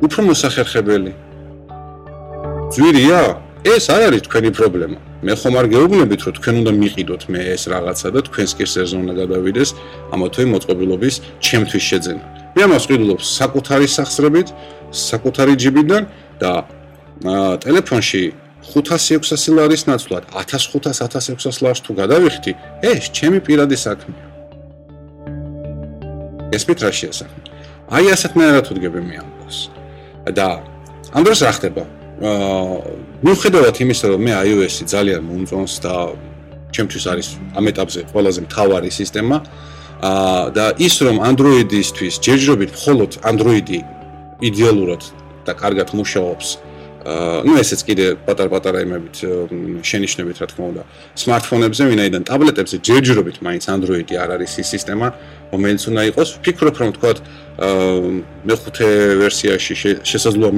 [0.02, 1.12] უფრო მოსახერხებელი.
[2.72, 3.22] ძვირია?
[3.62, 4.98] ეს არ არის თქვენი პრობლემა.
[5.22, 9.02] მე ხომ არ გეუბნებით, რომ თქვენ უნდა მიყიდოთ მე ეს რაღაცა და თქვენს კი სეზონი
[9.06, 9.70] უნდა გადავიდეს
[10.14, 12.24] ამა თუ იმ მოწყობილობის ჩემთვის შეძენა.
[12.56, 14.48] მე ამას ვყიდულობ საკუთარი სახსრებით,
[14.90, 16.04] საკუთარი ჯიბიდან
[16.42, 16.52] და
[17.62, 18.24] ტელეფონში
[18.72, 24.26] 500-600 ლარის ნაცვლად 1500-1600 ლარს თუ გადავიხდი, ეს ჩემი პირადი საქმეა.
[26.56, 27.42] ეს მე რა შეასახმე.
[27.94, 29.58] აი ასეთ მერად ვდგები მე ამას.
[30.34, 30.48] და
[31.14, 32.01] ამ დროს რა ხდება?
[32.22, 32.80] აა
[33.26, 35.94] მიუხედავად იმისა, რომ მე iOS-ი ძალიან მომწონს და
[36.76, 39.38] ჩემთვის არის ამ ეტაპზე ყველაზე მთავარი სისტემა,
[40.02, 43.80] აა და ის რომ Android-ისთვის ჯერჯერობით მხოლოდ Android-ი
[44.42, 45.02] იდეალურად
[45.46, 46.71] და კარგად მუშაობს აა
[47.48, 49.16] ну ესეც კიდე პატარ-პატარა იმებით
[49.90, 50.84] შენიშნებით რა თქმა უნდა
[51.18, 55.08] smartphone-ებზე ვინაიდან ტაბლეტებზე ჯერჯერობით მაინც Android-ი არ არის ის სისტემა
[55.54, 58.12] რომელიც უნდა იყოს ვფიქრობ რომ თქვა აა
[58.50, 58.90] მეხუთე
[59.22, 59.74] ვერსიაში
[60.12, 60.52] შესაძლოა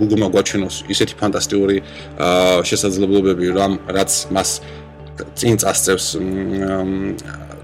[0.00, 4.50] Google-მა გვაჩვენოს ისეთი ფანტასტიკური აა შესაძლებლობები რომ რაც მას
[5.16, 6.06] წინ წასწევს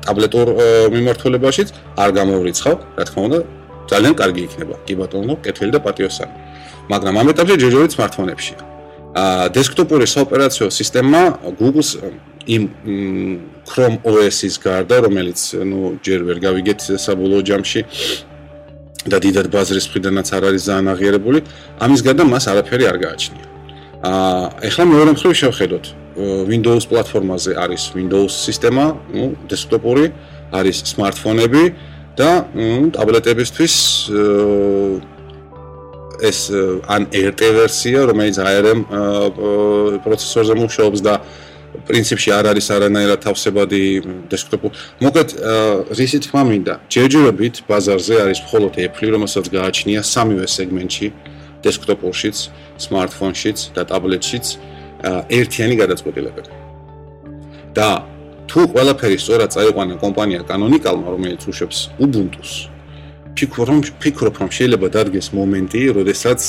[0.03, 0.49] ტაბლეტურ
[0.93, 1.69] მიმართულებაშიც
[2.03, 3.39] არ გამოვრიცხავ, რა თქმა უნდა,
[3.93, 4.75] ძალიან კარგი იქნება.
[4.87, 6.35] კი ბატონო, კეთილი და პატიოსანი.
[6.92, 8.56] მაგრამ ამ ეტაპზე ჯერჯერობით smartphone-ებში.
[9.18, 11.22] აა დესკტოპური საოპერაციო სისტემა
[11.60, 11.90] Google-ს
[12.48, 12.64] იმ
[13.68, 17.82] Chrome OS-ის გარდა, რომელიც, ну, ჯერ ვერ გავიგეთ საბოლოო ჯამში
[19.08, 21.40] და დიდად ბაზრის მხრიდანაც არ არის ძალიან აღიარებული,
[21.84, 23.46] ამის გარდა მას არაფერი არ გააჩნია.
[24.08, 25.86] აა ეხლა მეორე მხრივ შევხედოთ.
[26.52, 30.06] Windows პლატფორმაზე არის Windows სისტემა, ну, დესკტოპური,
[30.52, 31.64] არის smartphone-ები
[32.18, 32.48] და
[32.96, 33.74] ტაბლეტებისთვის
[36.23, 36.39] ეს
[36.87, 38.81] ან RT ვერსია, რომელიც ARM
[40.05, 41.15] პროცესორზე მუშაობს და
[41.89, 43.83] პრინციპში არ არის არანაირად თავსებადი
[44.31, 44.69] დესკტოპი.
[45.03, 45.29] მოკლედ,
[45.99, 51.09] რისი თქმა მინდა, ჯერჯერობით ბაზარზე არის მხოლოდ Apple, რომელსაც გააჩნია სამივე სეგმენტში,
[51.65, 52.37] დესკტოპურშიც,
[52.77, 54.47] smartphone-შიც და ტაბლეტშიც.
[55.03, 56.51] ერთიანი გადაწყვეტილებები.
[57.75, 58.05] და
[58.47, 62.69] თუ ყველაფერი სწორად წაიყვანა კომპანია Canonical-მა, რომელიც უშვებს Ubuntu-ს,
[63.37, 66.41] ფიქრობ რომ ფიქრობ რომ შეიძლება დადგეს მომენტი, როდესაც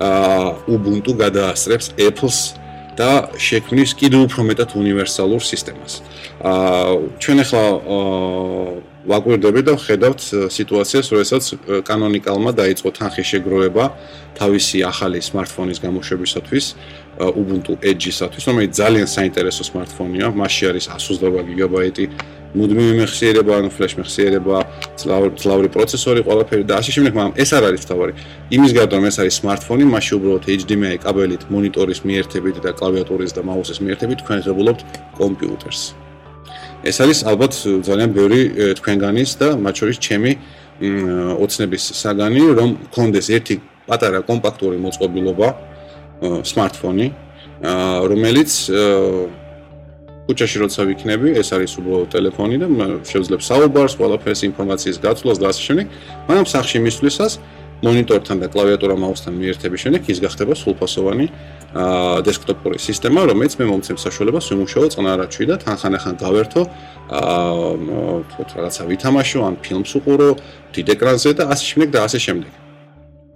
[0.00, 2.38] აა Ubuntu გადაასწრებს Apple-ს
[2.98, 6.02] და შექმნის კიდევ უფრო მეტად უნივერსალურ სისტემას.
[6.40, 11.44] აა ჩვენ ახლა აა ვაკვირდები და ხედავთ სიტუაციას, როდესაც
[11.84, 13.84] კანონიკალმა დაიწყო თანხის შეგროვება
[14.38, 16.64] თავისი ახალი smartphone-ის გამოშვებისათვის,
[17.14, 22.04] Ubuntu Edge-ისათვის, რომელიც ძალიან საინტერესო smartphone-ია, მასში არის 128 გიგაბაიტი
[22.54, 24.56] მუდმივი მეხსიერება, ანუ flash მეხსიერება,
[24.94, 28.12] ძლავრი პროცესორი, ყველაფერი და ასე შემდეგ, მაგრამ ეს არ არის თავარი.
[28.56, 33.42] იმის გარდა რომ ეს არის smartphone-ი, მასში უბრალოდ HDMI კაბელით, მონიტორის მიერთებით და კლავიატურის და
[33.42, 34.80] მაუსის მიერთებით თქვენ ღებულობთ
[35.18, 35.82] კომპიუტერს.
[36.84, 37.52] ეს არის ალბათ
[37.88, 38.40] ძალიან ბევრი
[38.78, 40.32] თქვენგანის და მათ შორის ჩემი
[41.44, 43.54] ოცნების საგანი, რომ კონდეს ერთი
[43.88, 45.48] პატარა კომპაქტური მოწყობილობა
[46.44, 47.08] smartphone-ი,
[48.10, 48.50] რომელიც
[50.24, 52.66] კუჩაში როცა ვიქნები, ეს არის უბრალოდ ტელეფონი და
[53.04, 55.86] შევძლებ საუბარს, ყველაფერს ინფორმაციის გაცვლას და ასე შემდეგ.
[56.28, 57.32] მაგრამ სახში მისვლისას
[57.84, 61.26] მონიტორთან და კლავიატურა მაუსთან მიერთების შემდეგ ის გახდება სრულფასოვანი
[62.24, 66.62] დესკტოპური სისტემა, რომელიც მე მომცემ საშუალებას ვიმუშაო წნარაჩვი და თანხანახან გავერთო
[67.18, 70.30] აა თქო რაღაცა ვითამაშო, ან ფილმს უყურო
[70.74, 72.52] დიდ ეკრანზე და ასე შემდეგ და ასე შემდეგ.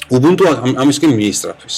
[0.08, 1.76] Ubuntu ამისკენ მიისწრაფეს.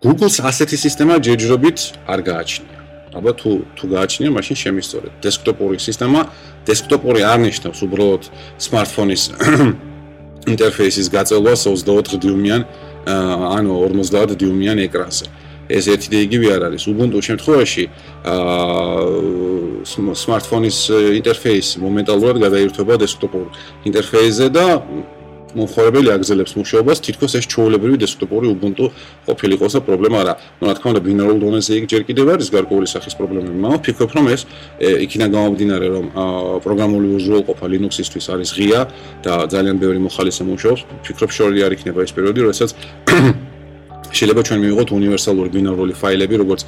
[0.00, 2.78] Google-ს ასეთი სისტემა ჯერჯერობით არ გააჩნია.
[3.18, 5.12] აბა თუ თუ გააჩნია, მაშინ შემისწორეთ.
[5.20, 6.20] დესკტოპური სისტემა,
[6.64, 8.22] დესკტოპური არ ნიშნავს უბრალოდ
[8.56, 9.22] smartphone-ის
[10.46, 12.62] ინტერფეისის გაწევლას 24 დიუმიან
[13.58, 15.26] ანუ 50 დიუმიან ეკრანზე.
[15.70, 16.82] ეს ერთი და იგივე არ არის.
[16.90, 17.84] Ubuntu შემთხვევაში
[18.26, 20.78] აა smartphone-ის
[21.20, 23.46] ინტერფეისი მომენტალურად გადაირთვება დესკტოპურ
[23.86, 24.66] ინტერფეისზე და
[25.58, 28.90] მომხმარებელი აგზელებს მუშაობას, თითქოს ეს ჩაოლებრივი დესკტოპური Ubuntu
[29.26, 30.34] ყოფილიყოს და პრობლემა არა.
[30.60, 34.10] ნუ რა თქმა უნდა, ბინარულ დონეზე იქ ჯერ კიდევ არის გარკვეული სახის პრობლემები, მაგრამ ფიქრობ
[34.16, 34.42] რომ ეს
[34.80, 36.06] იქიდან გამომდინარე რომ
[36.64, 38.80] პროგრამული უზრუნველყოფა Linux-ისთვის არის ღია
[39.24, 42.70] და ძალიან ბევრი მოხალისე მუშაობს, ფიქრობ შორი არ იქნება ეს პერიოდი, როდესაც
[44.16, 46.60] შეიძლება ჩვენ მივიღოთ უნივერსალური ბინარული ფაილები, როგორც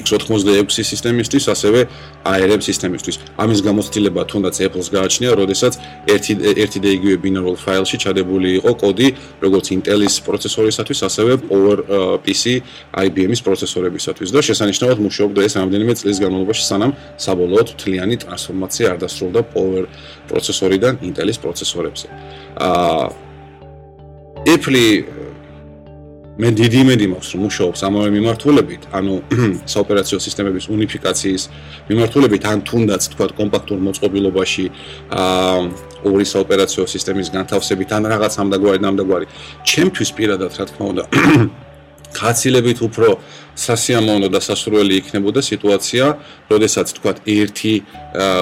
[0.00, 1.80] x86 სისტემისთვის, ასევე
[2.24, 3.16] ARM სისტემისთვის.
[3.38, 5.72] ამის გამოცდილება თუნდაც Apple-ს გააჩნია, როდესაც
[6.10, 9.08] ერთი ერთი და იგივე binaural ფაილში ჩადებული იყო კოდი,
[9.44, 11.78] როგორც Intel-ის პროცესორისათვის, ასევე Power
[12.24, 12.62] PC
[13.06, 19.40] IBM-ის პროცესორებისათვის და შესანიშნავად მუშაობდა ეს რამდენიმე წლის განმავლობაში, სანამ საბოლოოდ თლიანი ტრანსფორმაცია არ დასრულდა
[19.54, 19.84] Power
[20.28, 22.06] პროცესორიდან Intel-ის პროცესორებზე.
[22.58, 23.34] აა
[24.44, 25.23] Apple
[26.34, 29.14] მე დიდი იმედი მაქვს რომ მუშაობს ამავე მიმართულებით, ანუ
[29.74, 31.42] საოპერაციო სისტემების უნიფიკაციის
[31.86, 34.64] მიმართულებით, ან თუნდაც თქვა კომპაქტურ მოწყობილობაში
[35.14, 35.60] აა
[36.10, 39.26] ორი საოპერაციო სისტემის განთავსებით, ან რაღაც ამდაგვარი და ამდაგვარი.
[39.62, 41.04] ჩემთვის პირადად რა თქმა უნდა
[42.18, 43.08] ხაცილებით უფრო
[43.54, 46.04] სასიამოვნო და სასურველი იქნებოდა სიტუაცია,
[46.50, 47.74] როდესაც თქვა ერთი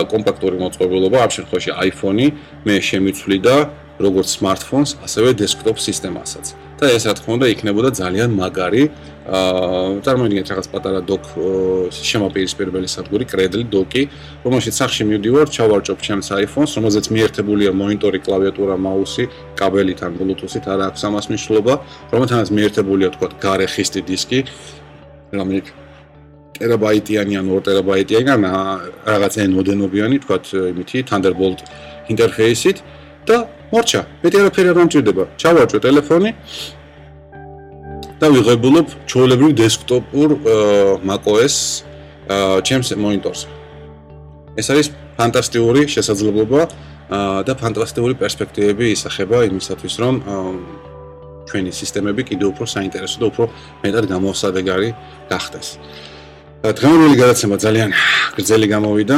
[0.09, 2.27] კომპაქტური მოწყობილობა, ამ შემთხვევაში iPhone-ი
[2.65, 3.57] მე შემიცვლი და
[4.01, 6.72] როგორც smartphones, ასევე desktop სისტემასაც.
[6.83, 8.83] და ეს რა თქმა უნდა იქნებოდა ძალიან მაგარი.
[9.23, 11.25] აა წარმოიდგინეთ რაღაც პატარა დოკ
[11.95, 14.03] შემაპირისპირებელი სადგური, კრედლი დოკი,
[14.43, 20.85] რომელშიც სახში მივდივარ, ჩავარჭობ ჩემს iPhone-ს, რომელზეც მიერთებულია მონიტორი, კლავიატურა, მაუსი, კაბელით ან Bluetooth-ით, არა
[20.91, 21.75] აქვს ამას მნიშვნელობა,
[22.11, 24.39] რომელთანაც მიერთებულია თქვა გარე ხისტი დისკი,
[25.39, 25.67] რომელიც
[26.59, 28.43] ტერაბაიტიანი ან 2 ტერაბაიტიანი ან
[29.07, 30.37] რაღაც ოდენობიანი თქვა
[30.75, 31.61] იმითი Thunderbolt
[32.11, 32.79] ინტერფეისით
[33.27, 33.37] და
[33.73, 35.25] მორჩა, მეტი არაფერი არ მომჭირდება.
[35.41, 36.31] ჩავარჭო ტელეფონი
[38.21, 40.31] და ვიღებულობ ჩაოლებრივ დესკტოპურ
[41.09, 41.57] macOS
[42.69, 43.49] ჩემს მონიტორზე.
[44.61, 46.61] ეს არის ფანტასტიკური შესაძლებლობა
[47.49, 50.15] და ფანტასტიკური პერსპექტივები ისახება იმისათვის, რომ
[51.49, 53.45] ჩვენი სისტემები კიდევ უფრო საინტერესო და უფრო
[53.83, 54.89] მეტად გამოსადეგარი
[55.33, 55.69] გახდეს.
[56.63, 57.91] დღევანდელი გადაცემა ძალიან
[58.37, 59.17] გრძელი გამოვიდა.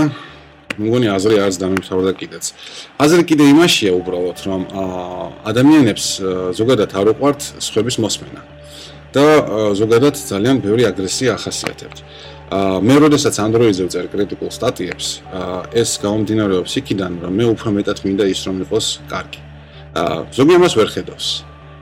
[0.79, 2.45] მგონი აზრი არც დამემთავრდა კიდეც.
[2.99, 4.63] აზრი კიდე იმაშია უბრალოდ, რომ
[5.51, 6.05] ადამიანებს
[6.59, 8.43] ზოგადად არ უყვართ სხვების მოსმენა
[9.15, 9.25] და
[9.79, 11.99] ზოგადად ძალიან ბევრი აგრესია ახასიათებთ.
[12.55, 15.07] მე როდესაც Android-ზე ვწერ კრიტიკულ სტატიებს,
[15.75, 19.41] ეს გამომდინარეობს იქიდან, რომ მე უფრო მეტად მინდა ის რომ იყოს კარგი.
[20.35, 21.27] ზოგი ამას ვერ ხედავს.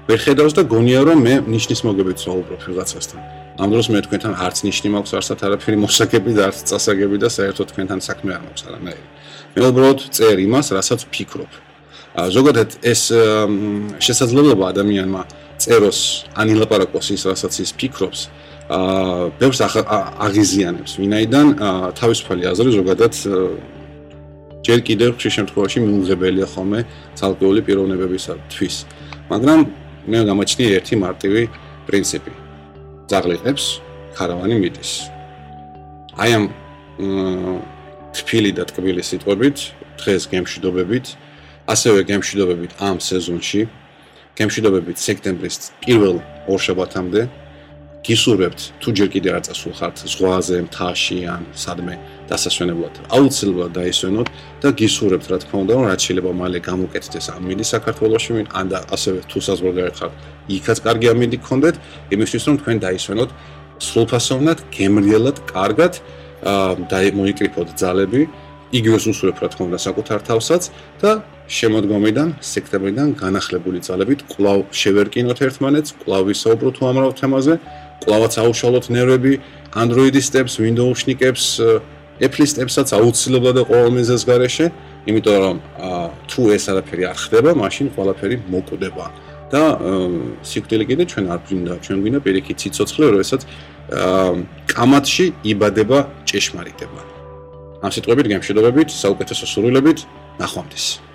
[0.09, 3.42] ვერ ხედავს და გონია რომ მე ნიშნის მოგებით ვსაუბრობ ვიღაცასთან.
[3.61, 7.67] ამ დროს მე თქვენთან არც ნიშნი მაქვს, არც არაფერი მოსაგები და არც წასაგები და საერთოდ
[7.73, 9.07] თქვენთან საქმე არ მაქვს არანაირი.
[9.53, 11.53] მე უბრალოდ წერ იმას, რასაც ვფიქრობ.
[12.13, 13.03] ა ზოგადად ეს
[14.05, 15.23] შესაძლებლობა ადამიანმა
[15.57, 18.21] წეროს ან ილაპარაკოს ის, რასაც ის ფიქრობს,
[18.69, 18.79] ა
[19.41, 21.47] ბევრს აღიზიანებს, ვინაიდან
[21.97, 23.13] თავისუფალი აზრი ზოგადად
[24.63, 26.81] ჯერ კიდევ ხშირ შემთხვევაში მიუღებელია ხოლმე
[27.19, 28.75] ცალკეული პიროვნებებისათვის.
[29.33, 29.59] მაგრამ
[30.13, 31.43] მე გამაჩნია ერთი მარტივი
[31.89, 32.42] პრინციპი.
[33.13, 33.65] ზაღლიყებს
[34.17, 34.93] ქარავანი მიდის.
[36.17, 36.45] აი ამ
[38.17, 39.59] თბილი და ტკბილი სიტყვებით,
[40.01, 41.07] დღეს გემშვიდობებით,
[41.73, 43.63] ასევე გემშვიდობებით ამ სეზონში,
[44.37, 47.23] გემშვიდობებით სექტემბრის პირველ ორშაბათამდე.
[48.03, 51.95] გისურვებთ თუ ჯერ კიდე არ წასულხართ ზღვაზე, მთაში ან სადმე
[52.27, 54.29] დასასვენებლად, აუცილებლად დაისვენოთ
[54.59, 58.79] და გისურვებთ რა თქმა უნდა, რომ რაც შეიძლება მალე გამოკეთდეს ამ მიდი საქართველოსში, ან და
[58.91, 60.13] ასევე თუ საზღვარგარეთ ხართ,
[60.51, 61.77] იქაც კარგი ამინდი გქონდეთ,
[62.11, 63.31] იმისთვის რომ თქვენ დაისვენოთ
[63.87, 65.93] სრულფასოვნად, გემრიელად, კარგად
[66.91, 68.23] და მოიკრიფოთ ძალები,
[68.73, 70.63] იგივეს უსურვებ რა თქმა უნდა საკუთარ თავსაც
[70.99, 71.11] და
[71.53, 77.55] შემოდგომიდან, სექტემბრიდან განახლებული ძალებით კვლავ შევერკინოთ ერთმანეთს, კვლავ ვისაუბროთ უამრავ თემაზე,
[78.03, 79.33] კვლავაც აუშალოთ ნერვები
[79.73, 81.45] Android-ის სტეპს, Windows-ს ნიკებს,
[82.23, 84.67] Apple-ის სტეპსაც აუცილებლად და ყოველ მეზეს გარეშე,
[85.11, 85.57] იმიტომ რომ
[86.31, 89.07] თუ ეს არაფერი არ ხდება, მაშინ ყველაფერი მოკვდება.
[89.53, 89.63] და
[90.49, 93.41] სიკვდილი კიდე ჩვენ არ გვინდა, ჩვენ გვინდა პირიქით ციცოცხლე, როდესაც
[94.73, 97.01] კამათში იბადება ჭეშმარიტება.
[97.85, 99.99] ამ სიტყვებით გემშვიდობებით, საუკეთესო სურვილებით,
[100.41, 101.12] ნახვამდის.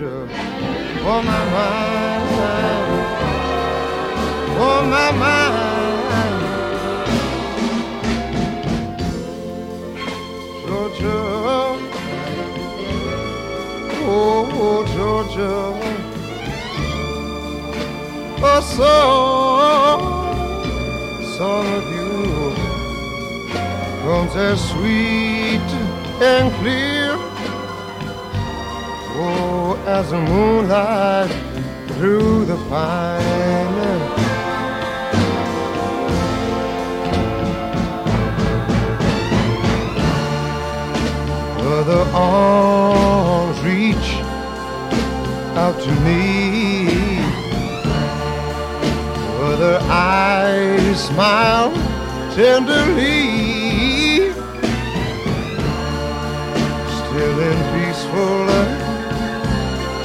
[0.00, 0.26] Keeps Georgia
[1.04, 2.28] oh, my mind,
[4.58, 5.60] on my mind.
[10.72, 11.18] Oh, Georgia,
[14.06, 15.56] oh Georgia,
[18.42, 20.00] a song,
[21.36, 22.10] song of you
[24.02, 25.68] comes as sweet
[26.22, 27.10] and clear,
[29.22, 29.49] oh
[29.86, 31.30] as the moonlight
[31.96, 33.70] through the pine.
[41.78, 44.08] Other arms reach
[45.56, 47.18] out to me.
[49.40, 51.72] Other eyes smile
[52.34, 53.39] tenderly.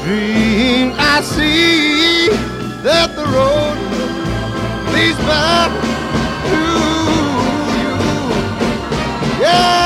[0.06, 2.30] Dream, I see
[2.84, 3.78] that the road
[4.94, 5.72] leads back
[6.52, 6.62] to
[7.82, 7.96] you.
[9.42, 9.85] Yeah.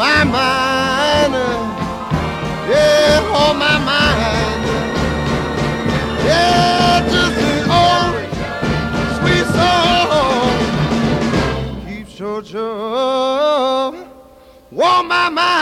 [0.00, 1.34] My mind,
[2.70, 4.64] yeah, oh my mind,
[6.24, 8.14] yeah, just an old
[9.18, 10.56] sweet song.
[11.86, 12.68] Keeps Georgia,
[14.72, 15.59] oh my mind.